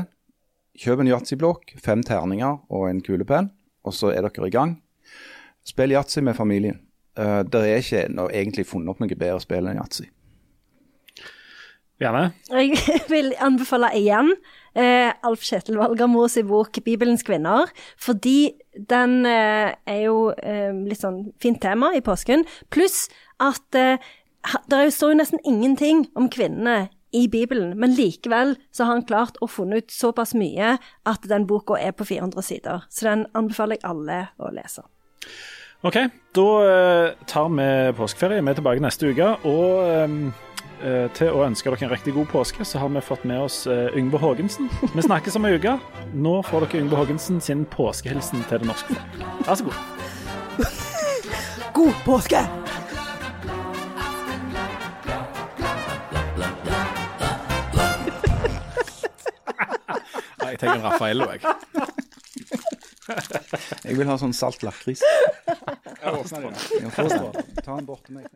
[0.81, 3.53] Kjøp en yatzyblokk, fem terninger og en kulepenn,
[3.87, 4.75] og så er dere i gang.
[5.65, 6.81] Spill yatzy med familien.
[7.15, 10.09] Uh, det er ikke noe, egentlig funnet opp noe bedre spill enn yatzy.
[12.03, 12.33] Gjerne.
[12.51, 12.75] Jeg
[13.13, 14.33] vil anbefale igjen
[14.75, 21.03] eh, Alf Kjetil Valgermos i bok 'Bibelens kvinner', fordi den eh, er jo eh, litt
[21.03, 22.45] sånn fint tema i påsken.
[22.75, 23.07] Pluss
[23.43, 24.03] at eh,
[24.71, 29.39] det står jo nesten ingenting om kvinnene i Bibelen, men likevel så har han klart
[29.41, 30.75] å funne ut såpass mye
[31.07, 32.89] at den boka er på 400 sider.
[32.91, 34.83] Så den anbefaler jeg alle å lese.
[35.87, 36.01] OK,
[36.35, 36.49] da
[37.31, 38.43] tar vi påskeferie.
[38.43, 39.31] Vi er tilbake neste uke.
[39.47, 40.35] Og
[41.17, 43.95] til å ønske dere en riktig god påske, så har vi fått med oss eh,
[43.99, 44.69] Yngve Haagensen.
[44.95, 45.77] Vi snakkes om ei uke.
[46.15, 49.25] Nå får dere Yngve Haagensen sin påskehilsen til det norske folk.
[49.47, 49.79] Vær så god.
[51.75, 52.43] God påske!
[60.45, 61.41] Jeg tenker Raffaello, jeg.
[63.85, 65.03] Jeg vil ha sånn salt lakris.
[67.65, 68.29] Ta den bort til meg.